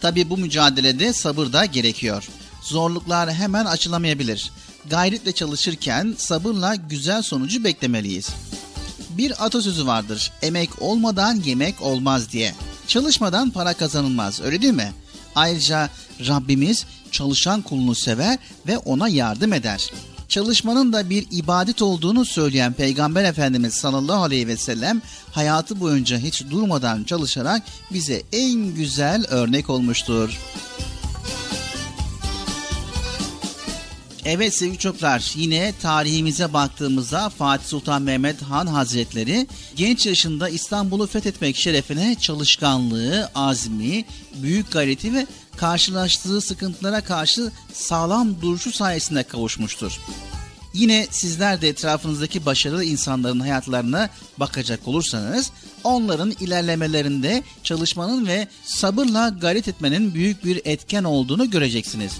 Tabi 0.00 0.30
bu 0.30 0.36
mücadelede 0.36 1.12
sabır 1.12 1.52
da 1.52 1.64
gerekiyor. 1.64 2.28
Zorluklar 2.62 3.32
hemen 3.32 3.64
açılamayabilir. 3.64 4.52
Gayretle 4.90 5.32
çalışırken 5.32 6.14
sabırla 6.18 6.74
güzel 6.74 7.22
sonucu 7.22 7.64
beklemeliyiz. 7.64 8.30
Bir 9.10 9.44
atasözü 9.44 9.86
vardır. 9.86 10.32
Emek 10.42 10.82
olmadan 10.82 11.42
yemek 11.44 11.82
olmaz 11.82 12.32
diye. 12.32 12.54
Çalışmadan 12.88 13.50
para 13.50 13.74
kazanılmaz 13.74 14.40
öyle 14.40 14.62
değil 14.62 14.72
mi? 14.72 14.92
Ayrıca 15.34 15.90
Rabbimiz 16.28 16.86
çalışan 17.12 17.62
kulunu 17.62 17.94
sever 17.94 18.38
ve 18.66 18.78
ona 18.78 19.08
yardım 19.08 19.52
eder. 19.52 19.90
Çalışmanın 20.28 20.92
da 20.92 21.10
bir 21.10 21.26
ibadet 21.30 21.82
olduğunu 21.82 22.24
söyleyen 22.24 22.72
Peygamber 22.72 23.24
Efendimiz 23.24 23.74
sallallahu 23.74 24.22
aleyhi 24.22 24.48
ve 24.48 24.56
sellem 24.56 25.02
hayatı 25.32 25.80
boyunca 25.80 26.18
hiç 26.18 26.44
durmadan 26.50 27.04
çalışarak 27.04 27.62
bize 27.92 28.22
en 28.32 28.74
güzel 28.74 29.26
örnek 29.28 29.70
olmuştur. 29.70 30.38
Evet 34.26 34.54
sevgili 34.54 34.78
çocuklar 34.78 35.32
yine 35.36 35.72
tarihimize 35.82 36.52
baktığımızda 36.52 37.28
Fatih 37.28 37.66
Sultan 37.66 38.02
Mehmet 38.02 38.42
Han 38.42 38.66
Hazretleri 38.66 39.46
genç 39.76 40.06
yaşında 40.06 40.48
İstanbul'u 40.48 41.06
fethetmek 41.06 41.56
şerefine 41.56 42.16
çalışkanlığı, 42.20 43.30
azmi, 43.34 44.04
büyük 44.34 44.72
gayreti 44.72 45.14
ve 45.14 45.26
karşılaştığı 45.56 46.40
sıkıntılara 46.40 47.00
karşı 47.00 47.52
sağlam 47.72 48.42
duruşu 48.42 48.72
sayesinde 48.72 49.22
kavuşmuştur. 49.22 50.00
Yine 50.74 51.06
sizler 51.10 51.60
de 51.60 51.68
etrafınızdaki 51.68 52.46
başarılı 52.46 52.84
insanların 52.84 53.40
hayatlarına 53.40 54.10
bakacak 54.38 54.88
olursanız 54.88 55.50
onların 55.84 56.30
ilerlemelerinde 56.30 57.42
çalışmanın 57.62 58.26
ve 58.26 58.48
sabırla 58.64 59.28
gayret 59.28 59.68
etmenin 59.68 60.14
büyük 60.14 60.44
bir 60.44 60.60
etken 60.64 61.04
olduğunu 61.04 61.50
göreceksiniz. 61.50 62.12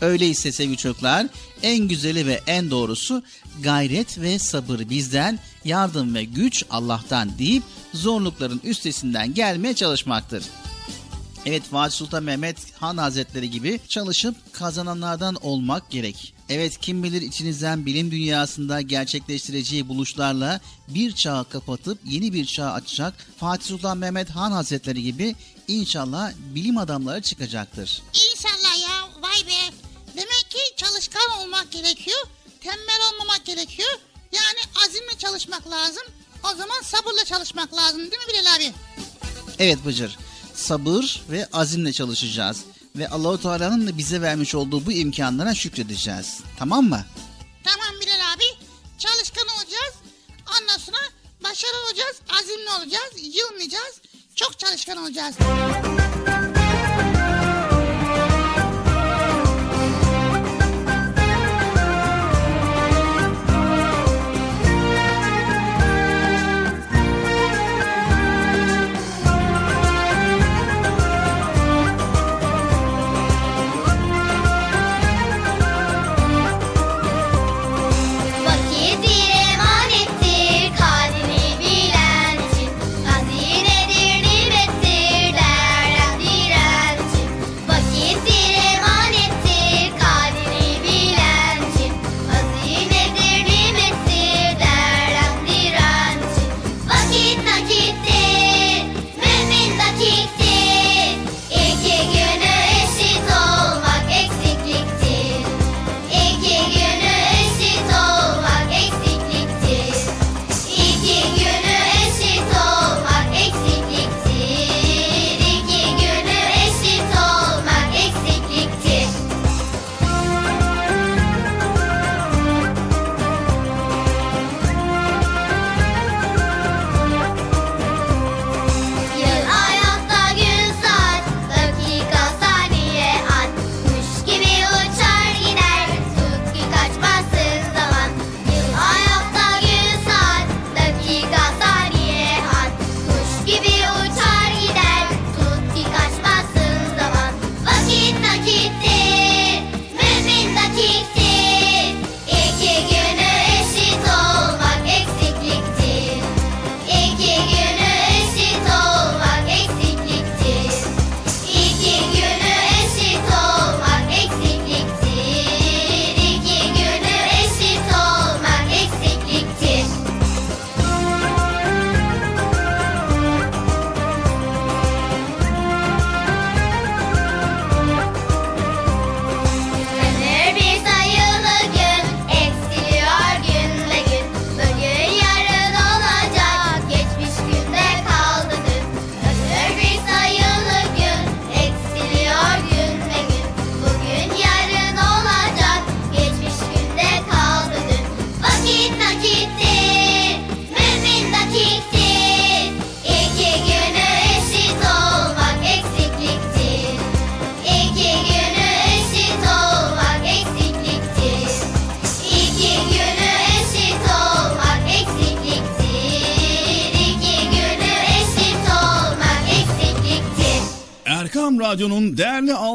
Öyleyse 0.00 0.52
sevgili 0.52 0.76
çocuklar 0.76 1.26
en 1.62 1.88
güzeli 1.88 2.26
ve 2.26 2.40
en 2.46 2.70
doğrusu 2.70 3.22
gayret 3.62 4.18
ve 4.18 4.38
sabır 4.38 4.78
bizden, 4.90 5.38
yardım 5.64 6.14
ve 6.14 6.24
güç 6.24 6.64
Allah'tan 6.70 7.38
deyip 7.38 7.62
zorlukların 7.94 8.60
üstesinden 8.64 9.34
gelmeye 9.34 9.74
çalışmaktır. 9.74 10.44
Evet 11.46 11.62
Fatih 11.62 11.96
Sultan 11.96 12.22
Mehmet 12.22 12.56
Han 12.80 12.96
Hazretleri 12.96 13.50
gibi 13.50 13.80
çalışıp 13.88 14.36
kazananlardan 14.52 15.34
olmak 15.34 15.90
gerek. 15.90 16.34
Evet 16.48 16.78
kim 16.80 17.02
bilir 17.02 17.22
içinizden 17.22 17.86
bilim 17.86 18.10
dünyasında 18.10 18.80
gerçekleştireceği 18.80 19.88
buluşlarla 19.88 20.60
bir 20.88 21.12
çağı 21.12 21.48
kapatıp 21.48 21.98
yeni 22.04 22.32
bir 22.32 22.46
çağ 22.46 22.72
açacak 22.72 23.14
Fatih 23.36 23.66
Sultan 23.66 23.98
Mehmet 23.98 24.30
Han 24.30 24.52
Hazretleri 24.52 25.02
gibi 25.02 25.34
inşallah 25.68 26.32
bilim 26.54 26.78
adamları 26.78 27.22
çıkacaktır. 27.22 28.02
İnşallah 28.14 28.88
ya 28.88 29.22
vay 29.22 29.46
be. 29.46 29.85
Demek 30.16 30.46
ki 30.50 30.58
çalışkan 30.76 31.30
olmak 31.38 31.72
gerekiyor. 31.72 32.18
Tembel 32.60 33.00
olmamak 33.12 33.44
gerekiyor. 33.44 33.98
Yani 34.32 34.86
azimle 34.86 35.18
çalışmak 35.18 35.70
lazım. 35.70 36.02
O 36.44 36.54
zaman 36.56 36.82
sabırla 36.82 37.24
çalışmak 37.24 37.74
lazım 37.74 37.98
değil 38.00 38.22
mi 38.22 38.28
Bilal 38.28 38.56
abi? 38.56 38.72
Evet 39.58 39.78
Bıcır. 39.86 40.18
Sabır 40.54 41.22
ve 41.30 41.48
azimle 41.52 41.92
çalışacağız. 41.92 42.64
Ve 42.96 43.08
Allahu 43.08 43.42
Teala'nın 43.42 43.86
da 43.88 43.98
bize 43.98 44.20
vermiş 44.22 44.54
olduğu 44.54 44.86
bu 44.86 44.92
imkanlara 44.92 45.54
şükredeceğiz. 45.54 46.40
Tamam 46.58 46.84
mı? 46.84 47.04
Tamam 47.64 48.00
Bilal 48.00 48.32
abi. 48.34 48.44
Çalışkan 48.98 49.44
olacağız. 49.48 49.94
Ondan 50.60 50.78
sonra 50.78 50.98
başarılı 51.42 51.86
olacağız. 51.88 52.16
Azimli 52.40 52.70
olacağız. 52.70 53.36
Yılmayacağız. 53.36 54.00
Çok 54.36 54.58
çalışkan 54.58 54.96
olacağız. 54.96 55.34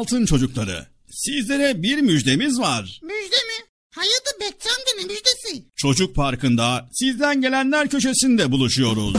Altın 0.02 0.26
çocukları. 0.26 0.86
Sizlere 1.10 1.82
bir 1.82 1.98
müjdemiz 2.00 2.58
var. 2.58 3.00
Müjde 3.02 3.36
mi? 3.36 3.66
Amca 3.96 4.92
ne 4.98 5.04
müjdesi? 5.04 5.64
Çocuk 5.76 6.14
Parkı'nda 6.14 6.88
sizden 6.92 7.40
gelenler 7.40 7.88
köşesinde 7.88 8.52
buluşuyoruz. 8.52 9.16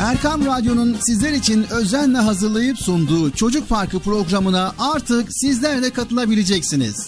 Erkam 0.00 0.46
Radyo'nun 0.46 0.96
sizler 1.06 1.32
için 1.32 1.66
özenle 1.70 2.18
hazırlayıp 2.18 2.78
sunduğu 2.78 3.30
Çocuk 3.30 3.68
Parkı 3.68 3.98
programına 3.98 4.74
artık 4.78 5.28
sizler 5.30 5.82
de 5.82 5.90
katılabileceksiniz. 5.90 7.07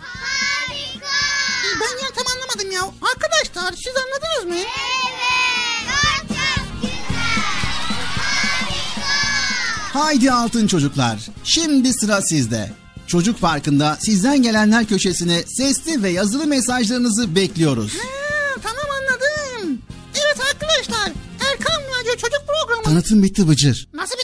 Ya. 2.85 2.91
Arkadaşlar 3.13 3.73
siz 3.83 3.93
anladınız 3.97 4.45
mı? 4.57 4.65
Evet. 4.65 6.27
Çok 6.27 6.81
güzel. 6.81 7.41
Harika. 8.17 9.99
Haydi 9.99 10.31
altın 10.31 10.67
çocuklar. 10.67 11.19
Şimdi 11.43 11.93
sıra 11.93 12.21
sizde. 12.21 12.71
Çocuk 13.07 13.41
Parkı'nda 13.41 13.97
sizden 14.01 14.41
gelenler 14.41 14.85
köşesine 14.85 15.43
sesli 15.47 16.03
ve 16.03 16.09
yazılı 16.09 16.47
mesajlarınızı 16.47 17.35
bekliyoruz. 17.35 17.93
Ha, 17.93 18.07
tamam 18.63 18.85
anladım. 18.99 19.81
Evet 20.15 20.37
arkadaşlar. 20.53 21.11
Erkan 21.51 21.81
Radyo 21.99 22.11
Çocuk 22.15 22.41
Programı. 22.47 22.83
Tanıtım 22.83 23.23
bitti 23.23 23.47
Bıcır. 23.47 23.87
Nasıl 23.93 24.15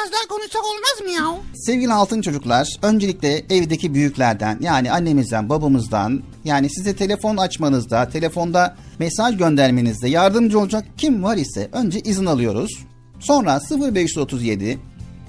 biraz 0.00 0.12
daha 0.12 0.28
konuşsak 0.28 0.62
olmaz 0.64 1.00
mı 1.02 1.10
ya? 1.10 1.42
Sevgili 1.54 1.92
altın 1.92 2.22
çocuklar, 2.22 2.68
öncelikle 2.82 3.44
evdeki 3.50 3.94
büyüklerden 3.94 4.58
yani 4.60 4.92
annemizden, 4.92 5.48
babamızdan 5.48 6.22
yani 6.44 6.70
size 6.70 6.96
telefon 6.96 7.36
açmanızda, 7.36 8.08
telefonda 8.08 8.76
mesaj 8.98 9.36
göndermenizde 9.36 10.08
yardımcı 10.08 10.58
olacak 10.58 10.84
kim 10.96 11.22
var 11.22 11.36
ise 11.36 11.68
önce 11.72 12.00
izin 12.00 12.26
alıyoruz. 12.26 12.70
Sonra 13.20 13.60
0537 13.94 14.78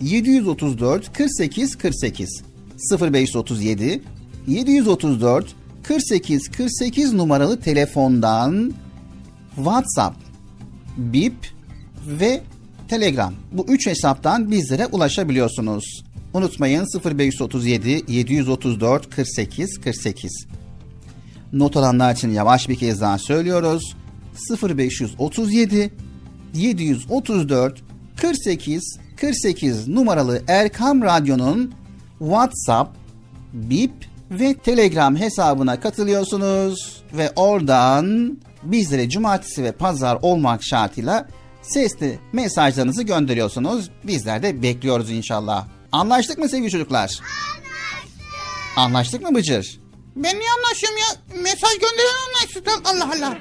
734 0.01 1.17
48 1.17 1.77
48 1.77 2.43
0537 3.01 4.01
734 4.47 5.45
48 5.83 6.51
48 6.51 7.13
numaralı 7.13 7.59
telefondan 7.59 8.73
WhatsApp, 9.55 10.17
Bip 10.97 11.35
ve 12.07 12.41
Telegram. 12.91 13.33
Bu 13.51 13.65
üç 13.67 13.87
hesaptan 13.87 14.51
bizlere 14.51 14.87
ulaşabiliyorsunuz. 14.87 16.03
Unutmayın 16.33 16.87
0537 17.05 18.03
734 18.07 19.15
48 19.15 19.79
48. 19.83 20.47
Not 21.53 21.77
alanlar 21.77 22.13
için 22.13 22.31
yavaş 22.31 22.69
bir 22.69 22.75
kez 22.75 23.01
daha 23.01 23.17
söylüyoruz. 23.17 23.95
0537 24.63 25.93
734 26.53 27.81
48 28.21 28.99
48 29.17 29.87
numaralı 29.87 30.41
Erkam 30.47 31.01
Radyo'nun 31.01 31.73
WhatsApp, 32.19 32.97
Bip 33.53 33.93
ve 34.31 34.53
Telegram 34.53 35.15
hesabına 35.15 35.79
katılıyorsunuz 35.79 37.03
ve 37.13 37.31
oradan 37.35 38.37
bizlere 38.63 39.09
cumartesi 39.09 39.63
ve 39.63 39.71
pazar 39.71 40.17
olmak 40.21 40.63
şartıyla 40.63 41.27
sesli 41.61 42.19
mesajlarınızı 42.33 43.03
gönderiyorsunuz. 43.03 43.89
Bizler 44.03 44.43
de 44.43 44.61
bekliyoruz 44.61 45.09
inşallah. 45.11 45.65
Anlaştık 45.91 46.37
mı 46.37 46.49
sevgili 46.49 46.71
çocuklar? 46.71 47.01
Anlaştık. 47.01 47.25
Anlaştık 48.77 49.21
mı 49.21 49.35
Bıcır? 49.35 49.79
Ben 50.15 50.39
niye 50.39 50.49
anlaşıyorum 50.57 50.97
ya? 50.97 51.41
Mesaj 51.41 51.71
gönderen 51.73 52.27
anlaştık. 52.27 52.67
Allah 52.85 53.09
Allah. 53.17 53.37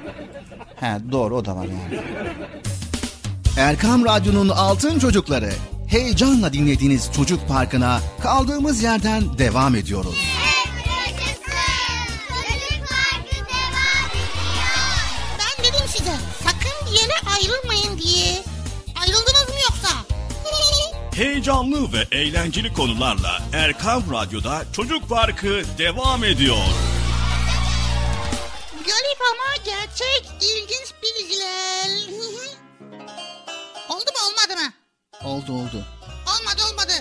He 0.75 1.11
doğru 1.11 1.35
o 1.35 1.45
da 1.45 1.55
var 1.55 1.65
yani. 1.65 2.03
Erkam 3.57 4.05
Radyo'nun 4.05 4.49
Altın 4.49 4.99
Çocukları. 4.99 5.51
Heyecanla 5.87 6.53
dinlediğiniz 6.53 7.11
Çocuk 7.15 7.47
Parkı'na 7.47 7.99
kaldığımız 8.21 8.83
yerden 8.83 9.37
devam 9.37 9.75
ediyoruz. 9.75 10.15
Çocuk 10.15 10.60
yere 16.99 17.13
ayrılmayın 17.35 17.97
diye. 17.97 18.43
Ayrıldınız 19.01 19.49
mı 19.49 19.55
yoksa? 19.63 19.89
Heyecanlı 21.15 21.93
ve 21.93 22.07
eğlenceli 22.17 22.73
konularla 22.73 23.39
Erkam 23.53 24.03
Radyo'da 24.13 24.61
Çocuk 24.75 25.09
Parkı 25.09 25.61
devam 25.77 26.23
ediyor. 26.23 26.57
Garip 28.85 29.21
ama 29.31 29.55
gerçek 29.65 30.25
ilginç 30.41 30.93
bilgiler. 31.03 31.89
oldu 33.89 34.05
mu 34.05 34.19
olmadı 34.27 34.61
mı? 34.61 34.73
Oldu 35.23 35.53
oldu. 35.53 35.85
Olmadı 36.27 36.61
olmadı. 36.71 36.93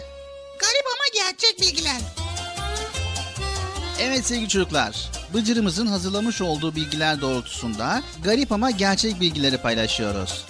Garip 0.59 0.87
ama 0.87 1.25
gerçek 1.25 1.61
bilgiler. 1.61 2.01
Evet 4.01 4.27
sevgili 4.27 4.49
çocuklar, 4.49 5.11
Bıcır'ımızın 5.35 5.87
hazırlamış 5.87 6.41
olduğu 6.41 6.75
bilgiler 6.75 7.21
doğrultusunda 7.21 8.03
garip 8.25 8.53
ama 8.53 8.71
gerçek 8.71 9.21
bilgileri 9.21 9.59
paylaşıyoruz. 9.59 10.45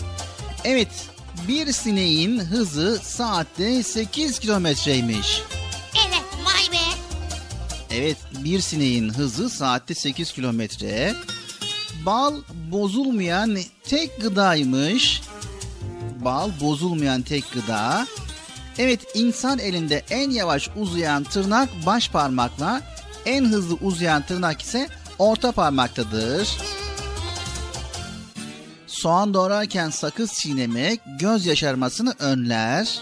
Evet, 0.65 1.09
bir 1.49 1.73
sineğin 1.73 2.41
hızı 2.41 3.01
saatte 3.03 3.83
8 3.83 4.39
kilometreymiş. 4.39 5.43
Evet 6.07 6.25
vay 6.45 6.73
be. 6.73 6.83
Evet, 7.91 8.17
bir 8.45 8.61
sineğin 8.61 9.09
hızı 9.09 9.51
saatte 9.51 9.95
8 9.95 10.33
kilometre. 10.33 11.15
Bal 12.07 12.35
bozulmayan 12.71 13.59
tek 13.83 14.21
gıdaymış. 14.21 15.23
Bal 16.25 16.51
bozulmayan 16.61 17.23
tek 17.23 17.53
gıda. 17.53 18.07
Evet, 18.79 19.01
insan 19.15 19.59
elinde 19.59 20.05
en 20.11 20.31
yavaş 20.31 20.71
uzayan 20.77 21.25
tırnak 21.25 21.69
baş 21.87 22.11
parmakla, 22.11 22.83
en 23.27 23.45
hızlı 23.45 23.75
uzayan 23.75 24.23
tırnak 24.23 24.63
ise 24.63 24.89
orta 25.19 25.53
parmaktadır. 25.53 26.49
Soğan 28.87 29.35
doğrarken 29.35 29.91
sakız 29.91 30.33
çiğnemek 30.33 31.01
göz 31.19 31.47
yaşarmasını 31.47 32.15
önler. 32.19 33.01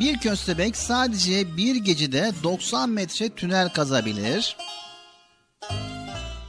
Bir 0.00 0.18
köstebek 0.18 0.76
sadece 0.76 1.56
bir 1.56 1.76
gecede 1.76 2.32
90 2.42 2.90
metre 2.90 3.28
tünel 3.28 3.68
kazabilir. 3.68 4.56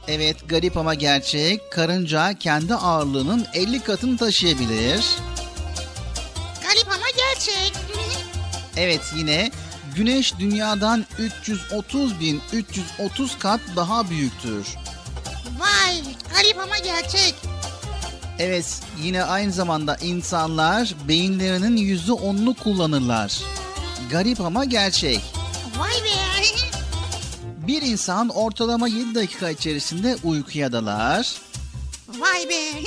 Evet 0.08 0.48
garip 0.48 0.76
ama 0.76 0.94
gerçek. 0.94 1.72
Karınca 1.72 2.32
kendi 2.38 2.74
ağırlığının 2.74 3.46
50 3.54 3.80
katını 3.80 4.16
taşıyabilir. 4.16 5.04
Garip 6.62 6.86
ama 6.86 7.06
gerçek. 7.16 7.72
Evet 8.76 9.00
yine 9.16 9.50
Güneş 9.96 10.38
dünyadan 10.38 11.04
330 11.18 12.20
bin 12.20 12.42
330 12.52 13.38
kat 13.38 13.60
daha 13.76 14.10
büyüktür. 14.10 14.66
Vay 15.58 16.02
garip 16.34 16.58
ama 16.58 16.78
gerçek. 16.78 17.34
Evet 18.38 18.80
yine 19.02 19.24
aynı 19.24 19.52
zamanda 19.52 19.96
insanlar 19.96 20.94
beyinlerinin 21.08 21.76
yüzde 21.76 22.12
onunu 22.12 22.54
kullanırlar. 22.54 23.40
Garip 24.10 24.40
ama 24.40 24.64
gerçek. 24.64 25.20
Vay 25.78 25.94
be. 26.04 26.14
Bir 27.66 27.82
insan 27.82 28.28
ortalama 28.28 28.88
7 28.88 29.14
dakika 29.14 29.50
içerisinde 29.50 30.16
uykuya 30.24 30.72
dalar. 30.72 31.34
Vay 32.08 32.48
be. 32.48 32.60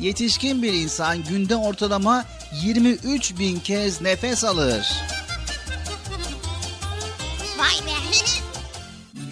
Yetişkin 0.00 0.62
bir 0.62 0.72
insan 0.72 1.24
günde 1.24 1.56
ortalama 1.56 2.24
23 2.62 3.38
bin 3.38 3.60
kez 3.60 4.00
nefes 4.00 4.44
alır. 4.44 4.86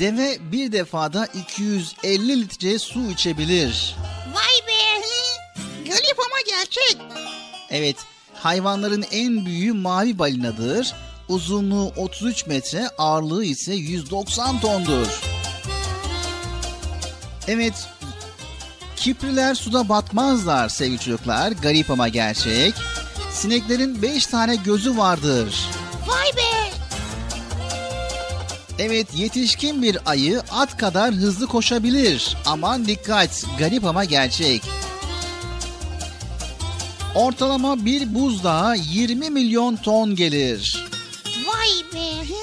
Deve 0.02 0.38
bir 0.52 0.72
defada 0.72 1.26
250 1.26 2.40
litre 2.42 2.78
su 2.78 3.10
içebilir. 3.10 3.96
Vay 4.34 4.66
be. 4.68 5.06
Garip 5.90 6.18
ama 6.18 6.40
gerçek. 6.46 6.96
Evet, 7.70 7.96
hayvanların 8.34 9.04
en 9.12 9.46
büyüğü 9.46 9.72
mavi 9.72 10.18
balinadır. 10.18 10.94
Uzunluğu 11.28 11.92
33 11.96 12.46
metre, 12.46 12.88
ağırlığı 12.98 13.44
ise 13.44 13.74
190 13.74 14.60
tondur. 14.60 15.22
Evet, 17.48 17.88
kipriler 18.96 19.54
suda 19.54 19.88
batmazlar 19.88 20.68
sevgili 20.68 20.98
çocuklar. 20.98 21.52
Garip 21.52 21.90
ama 21.90 22.08
gerçek. 22.08 22.74
Sineklerin 23.32 24.02
beş 24.02 24.26
tane 24.26 24.56
gözü 24.56 24.96
vardır. 24.96 25.68
Vay 26.06 26.36
be. 26.36 26.51
Evet 28.84 29.06
yetişkin 29.16 29.82
bir 29.82 29.98
ayı 30.06 30.40
at 30.50 30.76
kadar 30.76 31.14
hızlı 31.14 31.46
koşabilir. 31.46 32.36
Aman 32.46 32.86
dikkat 32.86 33.44
garip 33.58 33.84
ama 33.84 34.04
gerçek. 34.04 34.62
Ortalama 37.14 37.84
bir 37.84 38.14
buzdağı 38.14 38.76
20 38.76 39.30
milyon 39.30 39.76
ton 39.76 40.16
gelir. 40.16 40.86
Vay 41.46 41.68
be. 41.94 42.34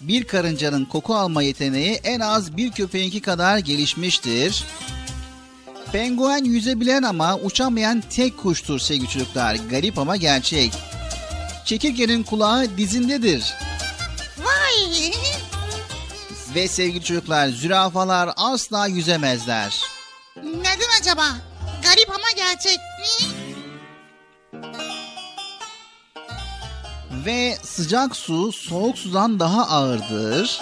Bir 0.00 0.24
karıncanın 0.24 0.84
koku 0.84 1.14
alma 1.14 1.42
yeteneği 1.42 2.00
en 2.04 2.20
az 2.20 2.56
bir 2.56 2.70
köpeğinki 2.70 3.20
kadar 3.20 3.58
gelişmiştir. 3.58 4.64
Penguen 5.92 6.44
yüzebilen 6.44 7.02
ama 7.02 7.36
uçamayan 7.36 8.02
tek 8.10 8.38
kuştur 8.38 8.78
sevgili 8.78 9.08
çocuklar. 9.08 9.56
Garip 9.70 9.98
ama 9.98 10.16
gerçek. 10.16 10.72
Çekirgenin 11.64 12.22
kulağı 12.22 12.76
dizindedir. 12.76 13.54
Ve 16.54 16.68
sevgili 16.68 17.04
çocuklar 17.04 17.48
zürafalar 17.48 18.30
asla 18.36 18.86
yüzemezler. 18.86 19.82
Neden 20.36 21.00
acaba? 21.00 21.26
Garip 21.82 22.10
ama 22.10 22.30
gerçek. 22.36 22.78
Ve 27.26 27.56
sıcak 27.62 28.16
su 28.16 28.52
soğuk 28.52 28.98
sudan 28.98 29.40
daha 29.40 29.66
ağırdır. 29.66 30.60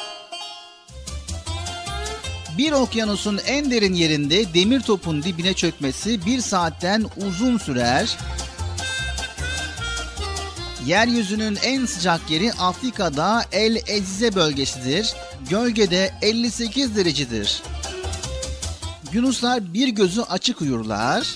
Bir 2.58 2.72
okyanusun 2.72 3.40
en 3.46 3.70
derin 3.70 3.94
yerinde 3.94 4.54
demir 4.54 4.80
topun 4.80 5.22
dibine 5.22 5.54
çökmesi 5.54 6.26
bir 6.26 6.40
saatten 6.40 7.06
uzun 7.16 7.58
sürer. 7.58 8.16
Yeryüzünün 10.86 11.58
en 11.62 11.86
sıcak 11.86 12.30
yeri 12.30 12.52
Afrika'da 12.52 13.44
El 13.52 13.76
Ezize 13.86 14.34
bölgesidir. 14.34 15.14
Gölgede 15.50 16.14
58 16.22 16.96
derecedir. 16.96 17.62
Yunuslar 19.12 19.74
bir 19.74 19.88
gözü 19.88 20.20
açık 20.20 20.60
uyurlar. 20.60 21.26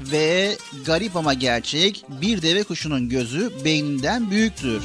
Ve 0.00 0.56
garip 0.86 1.16
ama 1.16 1.34
gerçek 1.34 2.04
bir 2.20 2.42
deve 2.42 2.62
kuşunun 2.62 3.08
gözü 3.08 3.52
beyninden 3.64 4.30
büyüktür. 4.30 4.82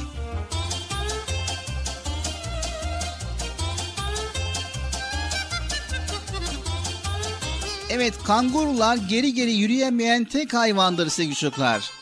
Evet 7.90 8.14
kangurular 8.24 8.96
geri 8.96 9.34
geri 9.34 9.52
yürüyemeyen 9.52 10.24
tek 10.24 10.54
hayvandır 10.54 11.08
sevgili 11.08 11.34
çocuklar. 11.34 12.01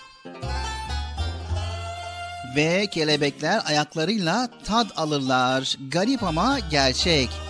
Ve 2.56 2.86
kelebekler 2.86 3.62
ayaklarıyla 3.66 4.48
tad 4.64 4.86
alırlar. 4.96 5.76
Garip 5.90 6.22
ama 6.22 6.58
gerçek. 6.70 7.49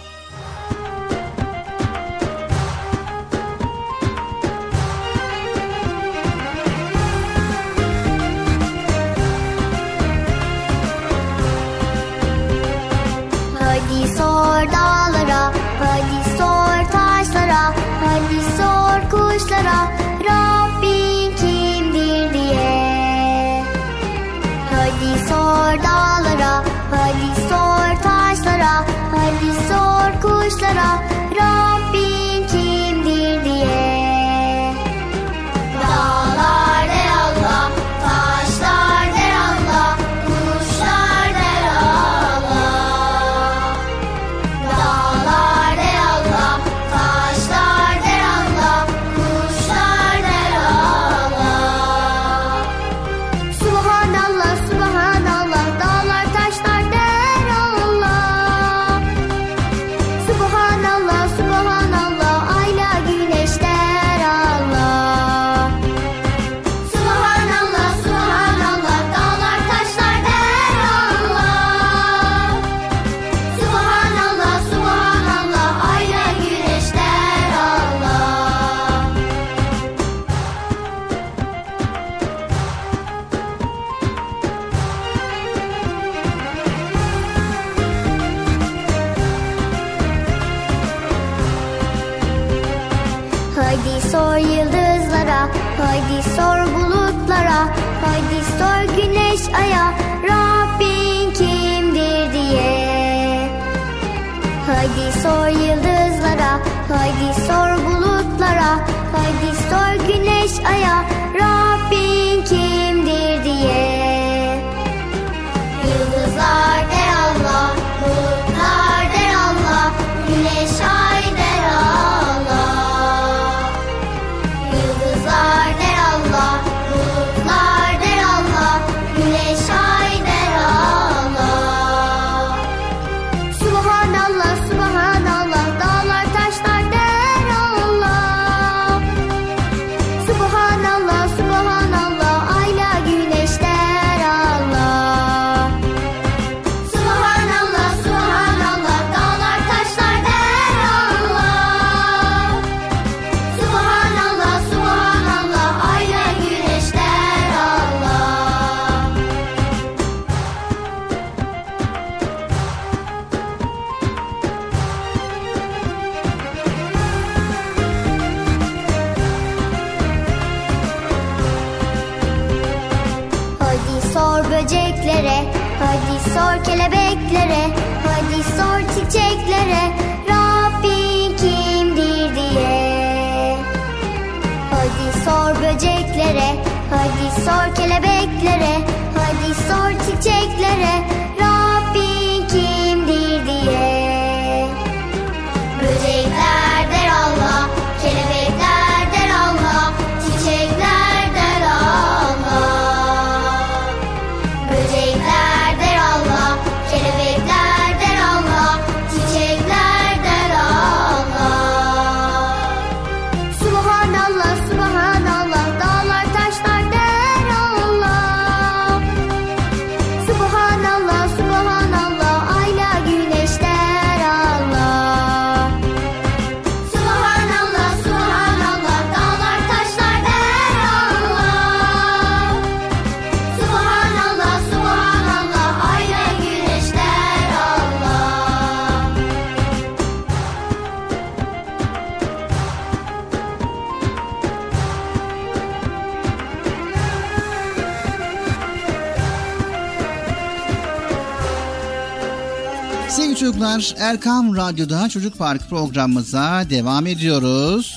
Çocuklar 253.81 254.11
Erkam 254.11 254.57
Radyo'da 254.57 255.09
Çocuk 255.09 255.39
Park 255.39 255.71
programımıza 255.71 256.67
devam 256.71 257.07
ediyoruz. 257.07 257.95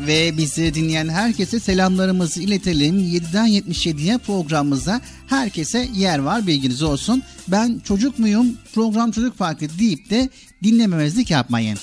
Ve 0.00 0.36
bizi 0.36 0.74
dinleyen 0.74 1.08
herkese 1.08 1.60
selamlarımızı 1.60 2.42
iletelim. 2.42 2.98
7'den 2.98 3.48
77'ye 3.48 4.18
programımızda 4.18 5.00
herkese 5.26 5.88
yer 5.94 6.18
var 6.18 6.46
bilginiz 6.46 6.82
olsun. 6.82 7.22
Ben 7.48 7.80
çocuk 7.84 8.18
muyum 8.18 8.58
program 8.74 9.10
Çocuk 9.10 9.38
Parkı 9.38 9.78
deyip 9.78 10.10
de 10.10 10.30
dinlememezlik 10.62 11.30
yapmayın. 11.30 11.78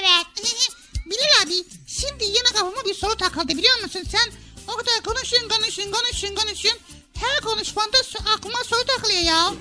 Evet. 0.00 0.46
Bilal 1.06 1.46
abi 1.46 1.54
şimdi 1.86 2.24
yine 2.24 2.52
kafama 2.52 2.84
bir 2.88 2.94
soru 2.94 3.16
takıldı 3.16 3.48
biliyor 3.48 3.82
musun 3.82 4.02
sen? 4.08 4.32
O 4.68 4.76
kadar 4.76 5.00
konuşun 5.04 5.48
konuşun 5.48 5.92
konuşun 5.92 6.34
konuşun. 6.34 6.78
Her 7.20 7.40
konuşmanda 7.40 7.98
aklıma 8.34 8.64
soru 8.64 8.84
takılıyor 8.84 9.20
ya. 9.20 9.54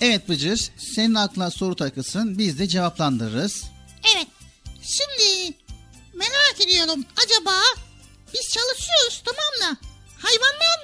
Evet 0.00 0.28
Bıcır 0.28 0.70
senin 0.94 1.14
aklına 1.14 1.50
soru 1.50 1.76
takılsın 1.76 2.38
biz 2.38 2.58
de 2.58 2.68
cevaplandırırız. 2.68 3.64
Evet. 4.14 4.26
Şimdi 4.82 5.54
merak 6.14 6.60
ediyorum 6.60 7.04
acaba 7.24 7.60
biz 8.34 8.48
çalışıyoruz 8.48 9.22
tamam 9.24 9.70
mı? 9.70 9.76
Hayvanlar 10.18 10.78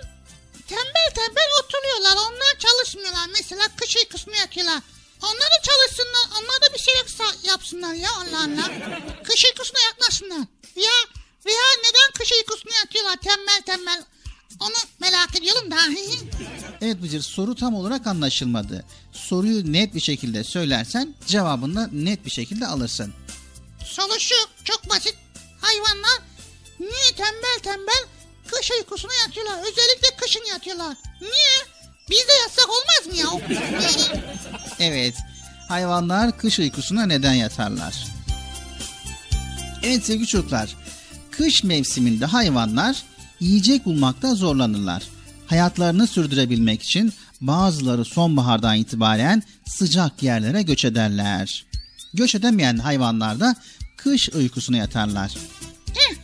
tembel 0.68 1.10
tembel 1.14 1.48
oturuyorlar 1.62 2.16
onlar 2.16 2.58
çalışmıyorlar. 2.58 3.26
Mesela 3.32 3.68
kış 3.76 3.96
uykusunu 3.96 4.36
yatıyorlar. 4.36 4.80
Onlar 5.22 5.48
da 5.54 5.62
çalışsınlar 5.62 6.40
onlar 6.40 6.60
da 6.62 6.74
bir 6.74 6.78
şey 6.78 6.94
yapsınlar 7.42 7.94
ya 7.94 8.10
Allah 8.12 8.38
Allah. 8.38 8.70
Kış 9.24 9.44
uykusuna 9.44 9.78
yatmasınlar. 9.88 10.46
Ya 10.76 10.92
veya 11.46 11.64
neden 11.78 12.12
kış 12.18 12.32
uykusunu 12.32 12.72
yatıyorlar 12.74 13.16
tembel 13.16 13.62
tembel 13.66 14.04
onu 14.60 14.74
merak 15.00 15.36
ediyorum 15.36 15.70
da. 15.70 15.76
evet 16.80 17.02
Bıcır 17.02 17.20
soru 17.20 17.54
tam 17.54 17.74
olarak 17.74 18.06
anlaşılmadı. 18.06 18.84
Soruyu 19.12 19.72
net 19.72 19.94
bir 19.94 20.00
şekilde 20.00 20.44
söylersen 20.44 21.14
cevabını 21.26 21.74
da 21.76 21.88
net 21.92 22.24
bir 22.24 22.30
şekilde 22.30 22.66
alırsın. 22.66 23.14
Soru 23.84 24.20
şu 24.20 24.34
çok 24.64 24.90
basit. 24.90 25.14
Hayvanlar 25.60 26.18
niye 26.80 27.12
tembel 27.16 27.58
tembel 27.62 28.04
kış 28.46 28.70
uykusuna 28.70 29.12
yatıyorlar? 29.26 29.58
Özellikle 29.58 30.16
kışın 30.16 30.44
yatıyorlar. 30.50 30.96
Niye? 31.20 31.74
Biz 32.10 32.18
de 32.28 32.32
yatsak 32.42 32.68
olmaz 32.70 33.06
mı 33.06 33.16
ya? 33.16 33.58
evet. 34.78 35.14
Hayvanlar 35.68 36.38
kış 36.38 36.58
uykusuna 36.58 37.06
neden 37.06 37.34
yatarlar? 37.34 38.06
Evet 39.82 40.04
sevgili 40.06 40.26
çocuklar. 40.26 40.76
Kış 41.30 41.64
mevsiminde 41.64 42.26
hayvanlar 42.26 43.02
yiyecek 43.40 43.84
bulmakta 43.84 44.34
zorlanırlar. 44.34 45.02
Hayatlarını 45.46 46.06
sürdürebilmek 46.06 46.82
için 46.82 47.12
bazıları 47.40 48.04
sonbahardan 48.04 48.76
itibaren 48.76 49.42
sıcak 49.66 50.22
yerlere 50.22 50.62
göç 50.62 50.84
ederler. 50.84 51.66
Göç 52.14 52.34
edemeyen 52.34 52.78
hayvanlar 52.78 53.40
da 53.40 53.56
kış 53.96 54.28
uykusuna 54.28 54.76
yatarlar. 54.76 55.32
Heh, 55.94 56.14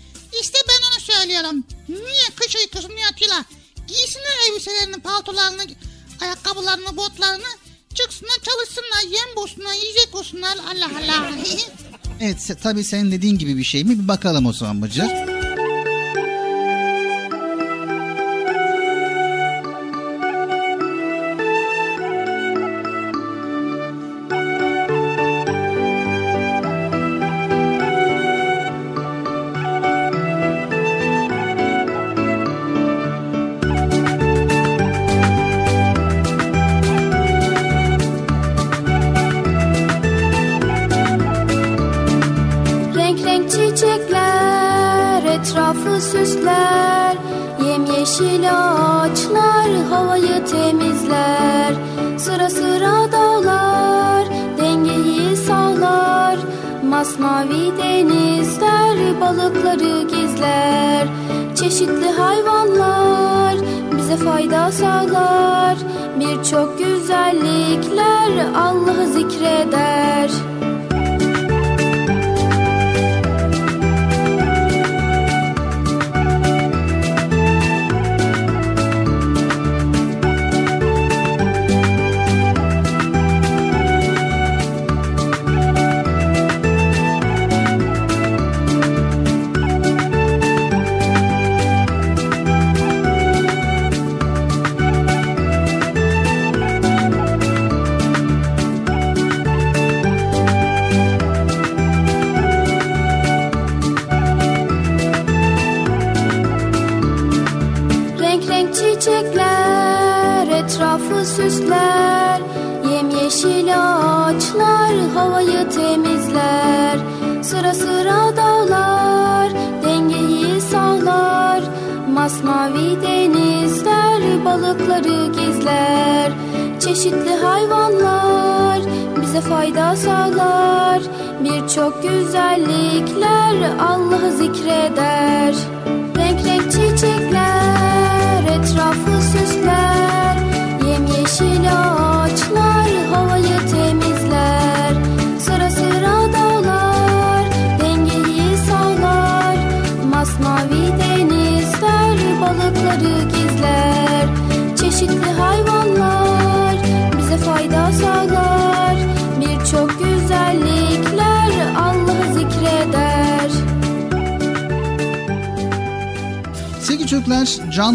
işte 0.43 0.59
ben 0.69 0.93
onu 0.93 1.01
söylüyorum. 1.01 1.65
Niye 1.89 2.31
kış 2.37 2.57
uykusunu 2.57 2.99
yatıyorlar? 2.99 3.45
Giysinler 3.89 4.51
elbiselerini, 4.51 5.01
paltolarını, 5.01 5.62
ayakkabılarını, 6.20 6.97
botlarını. 6.97 7.51
Çıksınlar 7.95 8.39
çalışsınlar, 8.43 9.12
yem 9.12 9.37
bulsunlar, 9.37 9.74
yiyecek 9.74 10.12
bulsunlar. 10.12 10.57
Allah 10.74 10.91
Allah. 11.05 11.31
evet 12.20 12.57
tabii 12.62 12.85
senin 12.85 13.12
dediğin 13.12 13.39
gibi 13.39 13.57
bir 13.57 13.65
şey 13.65 13.85
mi? 13.85 13.99
Bir 14.03 14.09
bakalım 14.09 14.47
o 14.47 14.53
zaman 14.53 14.82
Bıcır. 14.82 15.40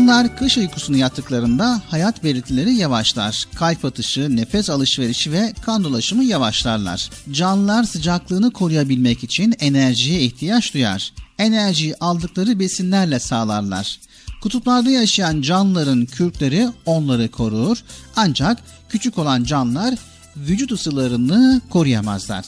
Canlılar 0.05 0.37
kış 0.37 0.57
uykusunu 0.57 0.97
yattıklarında 0.97 1.81
hayat 1.89 2.23
belirtileri 2.23 2.73
yavaşlar. 2.73 3.45
Kalp 3.55 3.85
atışı, 3.85 4.35
nefes 4.35 4.69
alışverişi 4.69 5.31
ve 5.31 5.53
kan 5.65 5.83
dolaşımı 5.83 6.23
yavaşlarlar. 6.23 7.09
Canlılar 7.31 7.83
sıcaklığını 7.83 8.51
koruyabilmek 8.53 9.23
için 9.23 9.55
enerjiye 9.59 10.21
ihtiyaç 10.21 10.73
duyar. 10.73 11.13
Enerjiyi 11.39 11.95
aldıkları 11.95 12.59
besinlerle 12.59 13.19
sağlarlar. 13.19 13.99
Kutuplarda 14.41 14.89
yaşayan 14.89 15.41
canlıların 15.41 16.05
kürkleri 16.05 16.67
onları 16.85 17.31
korur 17.31 17.77
ancak 18.15 18.57
küçük 18.89 19.17
olan 19.17 19.43
canlılar 19.43 19.93
vücut 20.37 20.71
ısılarını 20.71 21.61
koruyamazlar. 21.69 22.45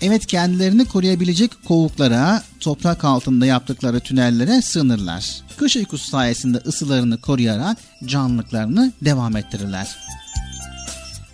Evet 0.00 0.26
kendilerini 0.26 0.84
koruyabilecek 0.84 1.50
kovuklara, 1.64 2.42
toprak 2.60 3.04
altında 3.04 3.46
yaptıkları 3.46 4.00
tünellere 4.00 4.62
sığınırlar. 4.62 5.40
Kış 5.56 5.76
uykusu 5.76 6.10
sayesinde 6.10 6.58
ısılarını 6.58 7.20
koruyarak 7.20 7.78
canlılıklarını 8.04 8.92
devam 9.02 9.36
ettirirler. 9.36 9.96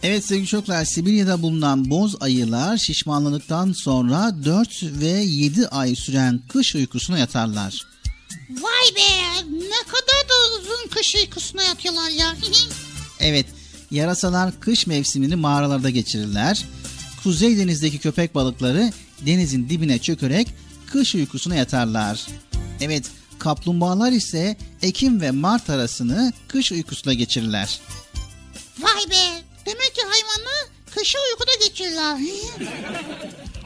Evet 0.02 0.24
sevgili 0.26 0.46
çocuklar 0.46 0.84
Sibirya'da 0.84 1.42
bulunan 1.42 1.90
boz 1.90 2.22
ayılar 2.22 2.76
şişmanladıktan 2.76 3.72
sonra 3.72 4.44
4 4.44 4.82
ve 4.82 5.08
7 5.08 5.68
ay 5.68 5.94
süren 5.94 6.40
kış 6.48 6.74
uykusuna 6.74 7.18
yatarlar. 7.18 7.86
Vay 8.50 8.96
be 8.96 9.44
ne 9.52 9.82
kadar 9.86 10.28
da 10.28 10.58
uzun 10.60 10.88
kış 10.90 11.14
uykusuna 11.14 11.62
yatıyorlar 11.62 12.10
ya. 12.10 12.34
Evet 13.20 13.46
yarasalar 13.90 14.60
kış 14.60 14.86
mevsimini 14.86 15.36
mağaralarda 15.36 15.90
geçirirler. 15.90 16.64
Kuzey 17.24 17.58
denizdeki 17.58 17.98
köpek 17.98 18.34
balıkları 18.34 18.92
denizin 19.26 19.68
dibine 19.68 19.98
çökerek 19.98 20.48
kış 20.86 21.14
uykusuna 21.14 21.54
yatarlar. 21.54 22.26
Evet 22.80 23.10
kaplumbağalar 23.38 24.12
ise 24.12 24.56
Ekim 24.82 25.20
ve 25.20 25.30
Mart 25.30 25.70
arasını 25.70 26.32
kış 26.48 26.72
uykusuna 26.72 27.12
geçirirler. 27.12 27.80
Vay 28.78 29.10
be 29.10 29.42
demek 29.66 29.94
ki 29.94 30.00
hayvanlar 30.02 30.68
kışı 30.94 31.18
uykuda 31.30 31.66
geçirirler. 31.68 32.18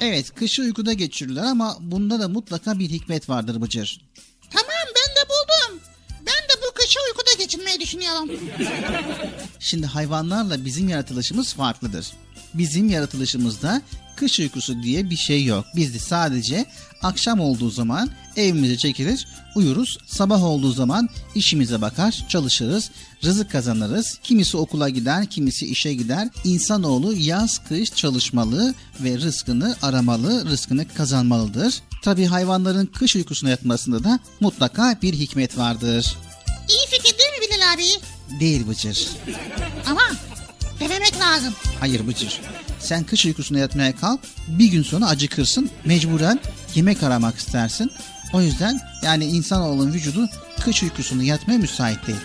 Evet 0.00 0.34
kışı 0.34 0.62
uykuda 0.62 0.92
geçirirler 0.92 1.42
ama 1.42 1.76
bunda 1.80 2.20
da 2.20 2.28
mutlaka 2.28 2.78
bir 2.78 2.90
hikmet 2.90 3.28
vardır 3.28 3.60
Bıcır. 3.60 4.00
tamam 4.50 4.68
ben 4.86 5.14
de 5.16 5.28
buldum. 5.28 5.80
Ben 6.20 6.48
de 6.48 6.62
bu 6.62 6.74
kışı 6.74 6.98
uykuda 7.08 7.42
geçirmeyi 7.42 7.80
düşünüyorum. 7.80 8.30
Şimdi 9.60 9.86
hayvanlarla 9.86 10.64
bizim 10.64 10.88
yaratılışımız 10.88 11.54
farklıdır. 11.54 12.06
Bizim 12.54 12.88
yaratılışımızda 12.88 13.82
kış 14.16 14.40
uykusu 14.40 14.82
diye 14.82 15.10
bir 15.10 15.16
şey 15.16 15.44
yok. 15.44 15.64
Biz 15.76 15.94
de 15.94 15.98
sadece 15.98 16.66
akşam 17.02 17.40
olduğu 17.40 17.70
zaman 17.70 18.10
evimize 18.36 18.76
çekilir, 18.76 19.26
uyuruz. 19.54 19.98
Sabah 20.06 20.42
olduğu 20.42 20.72
zaman 20.72 21.08
işimize 21.34 21.80
bakar, 21.80 22.24
çalışırız, 22.28 22.90
rızık 23.24 23.52
kazanırız. 23.52 24.18
Kimisi 24.22 24.56
okula 24.56 24.88
gider, 24.88 25.26
kimisi 25.26 25.66
işe 25.66 25.94
gider. 25.94 26.28
İnsanoğlu 26.44 27.12
yaz 27.12 27.58
kış 27.68 27.94
çalışmalı 27.94 28.74
ve 29.00 29.18
rızkını 29.18 29.76
aramalı, 29.82 30.46
rızkını 30.50 30.88
kazanmalıdır. 30.88 31.74
Tabi 32.02 32.26
hayvanların 32.26 32.86
kış 32.86 33.16
uykusuna 33.16 33.50
yatmasında 33.50 34.04
da 34.04 34.18
mutlaka 34.40 34.98
bir 35.02 35.14
hikmet 35.14 35.58
vardır. 35.58 36.16
İyi 36.68 36.86
fikir 36.90 37.18
değil 37.18 37.30
mi 37.30 37.46
Bilal 37.46 37.74
abi? 37.74 37.84
Değil 38.40 38.68
Bıcır. 38.68 39.08
Ama 39.86 40.02
denemek 40.80 41.20
lazım. 41.20 41.54
Hayır 41.80 42.06
Bıcır. 42.06 42.40
Sen 42.80 43.04
kış 43.04 43.26
uykusuna 43.26 43.58
yatmaya 43.58 43.96
kalk. 43.96 44.20
Bir 44.48 44.66
gün 44.66 44.82
sonra 44.82 45.06
acıkırsın. 45.06 45.70
Mecburen 45.84 46.40
yemek 46.74 47.02
aramak 47.02 47.36
istersin. 47.38 47.92
O 48.32 48.40
yüzden 48.40 48.80
yani 49.02 49.24
insanoğlunun 49.24 49.92
vücudu 49.92 50.28
kış 50.60 50.82
uykusunu 50.82 51.22
yatmaya 51.22 51.58
müsait 51.58 52.06
değil. 52.06 52.18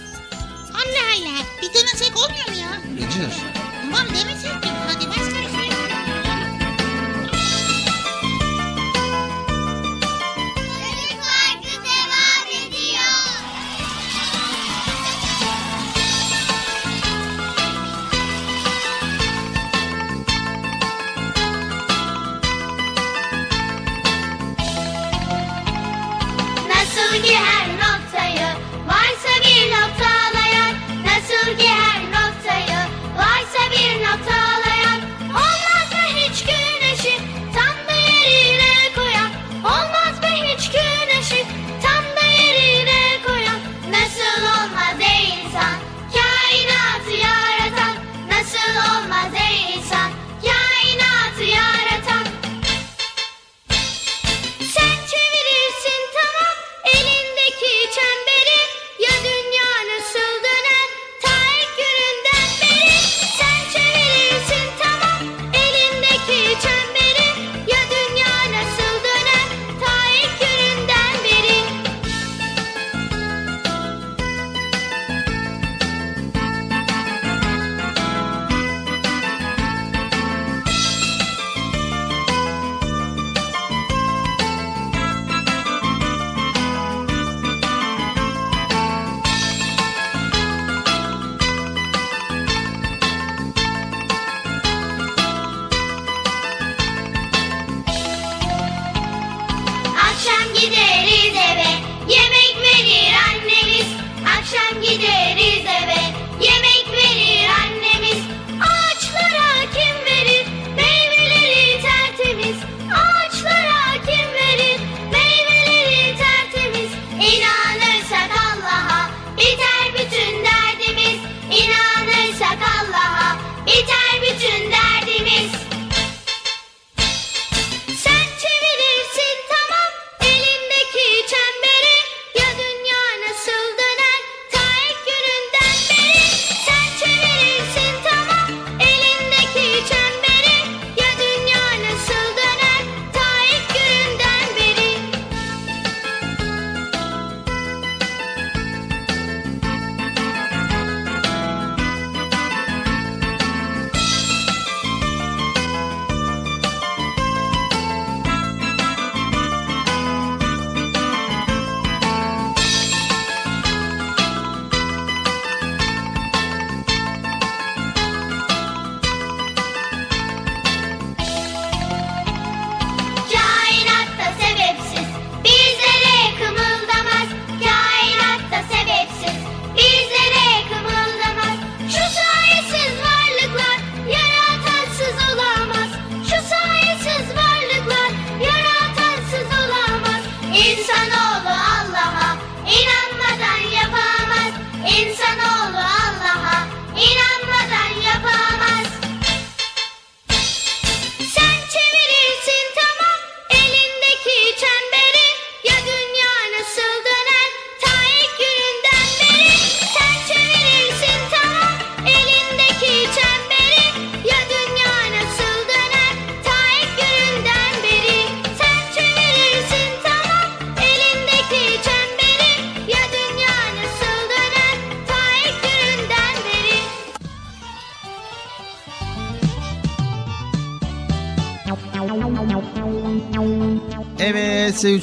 Allah 0.74 1.06
Allah 1.18 1.44
bir 1.62 1.74
denesek 1.80 2.18
olmuyor 2.18 2.48
mu 2.50 2.56
ya? 2.62 2.82
Bıcır. 2.96 3.34
Tamam 3.82 4.08
demesek 4.08 4.54
mi? 4.64 4.70
Hadi 4.88 5.08
başka 5.08 5.24
bir 5.40 5.58
şey. 5.60 5.63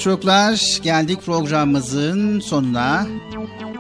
Çocuklar 0.01 0.79
geldik 0.83 1.23
programımızın 1.27 2.41
sonuna. 2.41 3.07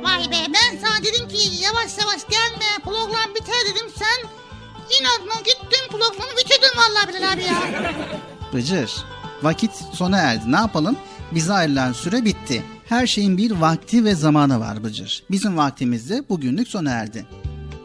Vay 0.02 0.30
be 0.30 0.36
ben 0.54 0.78
sana 0.82 0.98
dedim 1.04 1.28
ki 1.28 1.62
yavaş 1.62 1.98
yavaş 1.98 2.20
gelme 2.30 2.84
program 2.84 3.34
biter 3.34 3.60
dedim 3.70 3.86
sen 3.98 4.28
inadına 5.00 5.40
gittin 5.40 5.88
programı 5.90 6.30
bitirdin 6.38 6.76
vallahi 6.76 7.08
Bilal 7.08 7.32
abi 7.32 7.42
ya. 7.42 7.92
Bıcır 8.54 8.90
vakit 9.42 9.70
sona 9.94 10.18
erdi 10.18 10.52
ne 10.52 10.56
yapalım? 10.56 10.96
Bize 11.32 11.52
ayrılan 11.52 11.92
süre 11.92 12.24
bitti. 12.24 12.64
Her 12.88 13.06
şeyin 13.06 13.36
bir 13.36 13.50
vakti 13.50 14.04
ve 14.04 14.14
zamanı 14.14 14.60
var 14.60 14.84
Bıcır. 14.84 15.22
Bizim 15.30 15.56
vaktimiz 15.56 16.10
de 16.10 16.28
bugünlük 16.28 16.68
sona 16.68 16.90
erdi. 16.90 17.26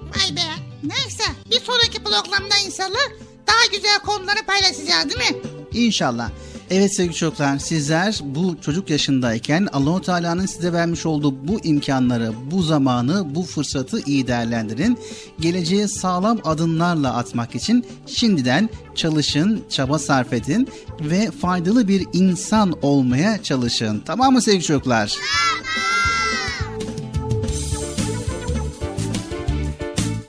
Vay 0.03 0.35
be 0.35 0.41
neyse 0.83 1.23
bir 1.51 1.59
sonraki 1.59 2.03
programda 2.03 2.57
inşallah 2.65 3.09
daha 3.47 3.65
güzel 3.71 3.99
konuları 3.99 4.45
paylaşacağız 4.47 5.09
değil 5.09 5.31
mi? 5.31 5.37
İnşallah. 5.73 6.29
Evet 6.71 6.95
sevgili 6.95 7.15
çocuklar 7.15 7.57
sizler 7.57 8.19
bu 8.23 8.61
çocuk 8.61 8.89
yaşındayken 8.89 9.67
Allahu 9.73 10.01
Teala'nın 10.01 10.45
size 10.45 10.73
vermiş 10.73 11.05
olduğu 11.05 11.47
bu 11.47 11.59
imkanları, 11.63 12.31
bu 12.51 12.61
zamanı, 12.61 13.35
bu 13.35 13.43
fırsatı 13.43 13.99
iyi 14.05 14.27
değerlendirin. 14.27 14.97
Geleceğe 15.39 15.87
sağlam 15.87 16.39
adımlarla 16.43 17.15
atmak 17.15 17.55
için 17.55 17.85
şimdiden 18.05 18.69
çalışın, 18.95 19.63
çaba 19.69 19.99
sarf 19.99 20.33
edin 20.33 20.67
ve 21.01 21.31
faydalı 21.31 21.87
bir 21.87 22.07
insan 22.13 22.73
olmaya 22.81 23.43
çalışın. 23.43 24.01
Tamam 24.05 24.33
mı 24.33 24.41
sevgili 24.41 24.63
çocuklar? 24.63 25.17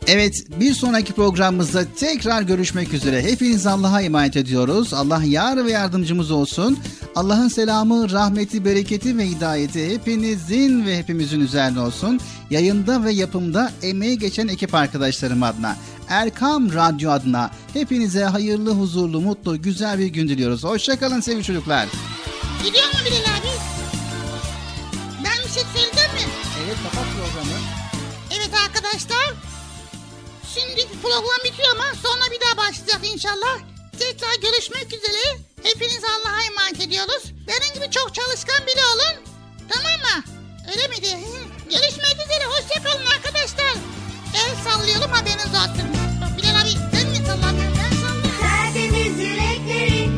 Evet 0.08 0.46
bir 0.60 0.74
sonraki 0.74 1.12
programımızda 1.12 1.84
tekrar 1.96 2.42
görüşmek 2.42 2.94
üzere. 2.94 3.22
Hepiniz 3.22 3.66
Allah'a 3.66 4.02
emanet 4.02 4.36
ediyoruz. 4.36 4.94
Allah 4.94 5.22
yar 5.24 5.64
ve 5.64 5.70
yardımcımız 5.70 6.30
olsun. 6.30 6.78
Allah'ın 7.14 7.48
selamı, 7.48 8.10
rahmeti, 8.10 8.64
bereketi 8.64 9.18
ve 9.18 9.26
hidayeti 9.26 9.88
hepinizin 9.90 10.86
ve 10.86 10.98
hepimizin 10.98 11.40
üzerine 11.40 11.80
olsun. 11.80 12.20
Yayında 12.50 13.04
ve 13.04 13.12
yapımda 13.12 13.72
emeği 13.82 14.18
geçen 14.18 14.48
ekip 14.48 14.74
arkadaşlarım 14.74 15.42
adına, 15.42 15.76
Erkam 16.08 16.72
Radyo 16.74 17.10
adına 17.10 17.50
hepinize 17.72 18.24
hayırlı, 18.24 18.70
huzurlu, 18.70 19.20
mutlu, 19.20 19.62
güzel 19.62 19.98
bir 19.98 20.06
gün 20.06 20.28
diliyoruz. 20.28 20.64
Hoşçakalın 20.64 21.20
sevgili 21.20 21.44
çocuklar. 21.44 21.86
Gidiyor 22.64 22.84
mu 22.84 22.98
Bilal 23.06 23.16
abi? 23.16 23.48
Ben 25.24 25.44
bir 25.44 25.50
şey 25.50 25.62
söyleyeceğim 25.62 26.12
mi? 26.12 26.32
Evet 26.66 26.76
kapat 26.82 27.04
programı. 27.16 27.58
Evet 28.30 28.50
arkadaşlar. 28.66 29.45
Şimdi 30.60 30.86
program 31.02 31.40
bitiyor 31.44 31.68
ama 31.76 31.84
sonra 32.02 32.30
bir 32.30 32.40
daha 32.40 32.56
başlayacak 32.56 33.00
inşallah. 33.14 33.58
Tekrar 33.98 34.34
görüşmek 34.42 34.86
üzere. 34.86 35.38
Hepiniz 35.62 36.02
Allah'a 36.04 36.42
emanet 36.42 36.80
ediyoruz. 36.80 37.22
Benim 37.48 37.74
gibi 37.74 37.90
çok 37.90 38.14
çalışkan 38.14 38.66
biri 38.66 38.80
olun. 38.94 39.24
Tamam 39.68 40.00
mı? 40.00 40.24
Öyle 40.70 40.88
miydi? 40.88 41.08
Görüşmek 41.70 42.16
üzere. 42.26 42.44
Hoşçakalın 42.44 43.06
arkadaşlar. 43.06 43.74
El 44.34 44.54
sallayalım 44.64 45.10
haberiniz 45.10 45.46
olsun. 45.46 45.88
Bilal 46.36 46.60
abi 46.60 46.70
sen 46.70 47.08
mi 47.10 47.16
sallamıyorsun? 47.26 47.78
Ben 47.82 47.96
sallıyorum. 47.96 48.40
Tertemiz 48.40 49.18
yürekleri, 49.18 50.10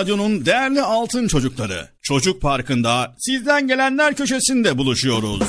Radyo'nun 0.00 0.46
değerli 0.46 0.82
altın 0.82 1.28
çocukları. 1.28 1.88
Çocuk 2.02 2.42
Parkı'nda 2.42 3.14
sizden 3.18 3.68
gelenler 3.68 4.14
köşesinde 4.14 4.78
buluşuyoruz. 4.78 5.42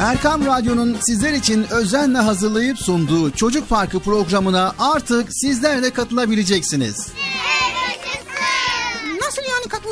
Erkam 0.00 0.46
Radyo'nun 0.46 0.96
sizler 1.00 1.32
için 1.32 1.66
özenle 1.70 2.18
hazırlayıp 2.18 2.78
sunduğu 2.78 3.30
Çocuk 3.30 3.68
Parkı 3.68 4.00
programına 4.00 4.74
artık 4.78 5.26
sizler 5.30 5.82
de 5.82 5.90
katılabileceksiniz. 5.90 6.96
Nasıl 6.96 7.12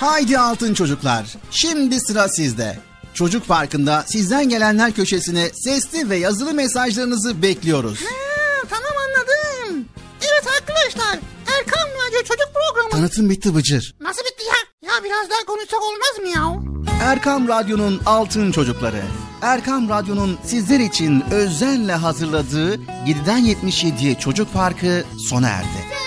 Haydi 0.00 0.38
Altın 0.38 0.74
Çocuklar, 0.74 1.26
şimdi 1.50 2.00
sıra 2.00 2.28
sizde. 2.28 2.78
Çocuk 3.14 3.48
Parkı'nda 3.48 4.04
sizden 4.06 4.48
gelenler 4.48 4.92
köşesine 4.92 5.50
sesli 5.54 6.10
ve 6.10 6.16
yazılı 6.16 6.54
mesajlarınızı 6.54 7.42
bekliyoruz. 7.42 7.98
Ha, 8.02 8.66
tamam 8.70 8.92
anladım. 9.06 9.84
Evet 10.20 10.44
arkadaşlar, 10.60 11.18
Erkan 11.58 11.88
Radyo 11.88 12.18
Çocuk 12.18 12.48
Programı. 12.54 12.90
Tanıtım 12.90 13.30
bitti 13.30 13.54
Bıcır. 13.54 13.94
Nasıl 14.00 14.22
bitti 14.22 14.44
ya? 14.44 14.90
Ya 14.92 15.04
biraz 15.04 15.30
daha 15.30 15.44
konuşsak 15.46 15.80
olmaz 15.82 16.18
mı 16.20 16.28
ya? 16.28 16.72
Erkam 17.02 17.48
Radyo'nun 17.48 18.00
Altın 18.06 18.52
Çocukları. 18.52 19.02
Erkam 19.42 19.88
Radyo'nun 19.88 20.38
sizler 20.46 20.80
için 20.80 21.24
özenle 21.30 21.94
hazırladığı 21.94 22.74
7'den 22.74 23.44
77'ye 23.44 24.14
Çocuk 24.14 24.52
Parkı 24.52 25.04
sona 25.28 25.48
erdi. 25.48 25.99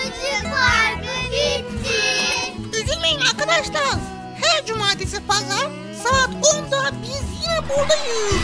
Arkadaşlar. 3.64 4.00
Her 4.42 4.66
cumartesi 4.66 5.26
pazar 5.26 5.70
saat 6.02 6.30
10'da 6.30 6.92
biz 7.02 7.22
yine 7.42 7.68
buradayız. 7.68 8.34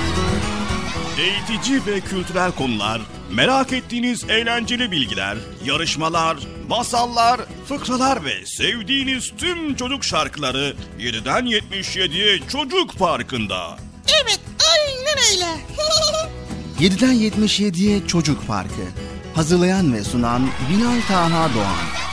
Eğitici 1.19 1.87
ve 1.87 2.01
kültürel 2.01 2.53
konular, 2.53 3.01
merak 3.31 3.73
ettiğiniz 3.73 4.25
eğlenceli 4.31 4.91
bilgiler, 4.91 5.37
yarışmalar, 5.65 6.37
masallar, 6.69 7.41
fıkralar 7.69 8.25
ve 8.25 8.47
sevdiğiniz 8.47 9.33
tüm 9.39 9.75
çocuk 9.75 10.05
şarkıları 10.05 10.77
7'den 10.99 11.47
77'ye 11.47 12.41
Çocuk 12.49 12.99
Parkı'nda. 12.99 13.77
Evet 14.23 14.41
aynen 14.73 15.19
öyle. 15.33 15.61
7'den 16.89 17.15
77'ye 17.15 18.07
Çocuk 18.07 18.47
Parkı. 18.47 18.83
Hazırlayan 19.35 19.95
ve 19.95 20.05
sunan 20.05 20.49
Binal 20.71 21.01
Taha 21.09 21.55
Doğan. 21.55 22.10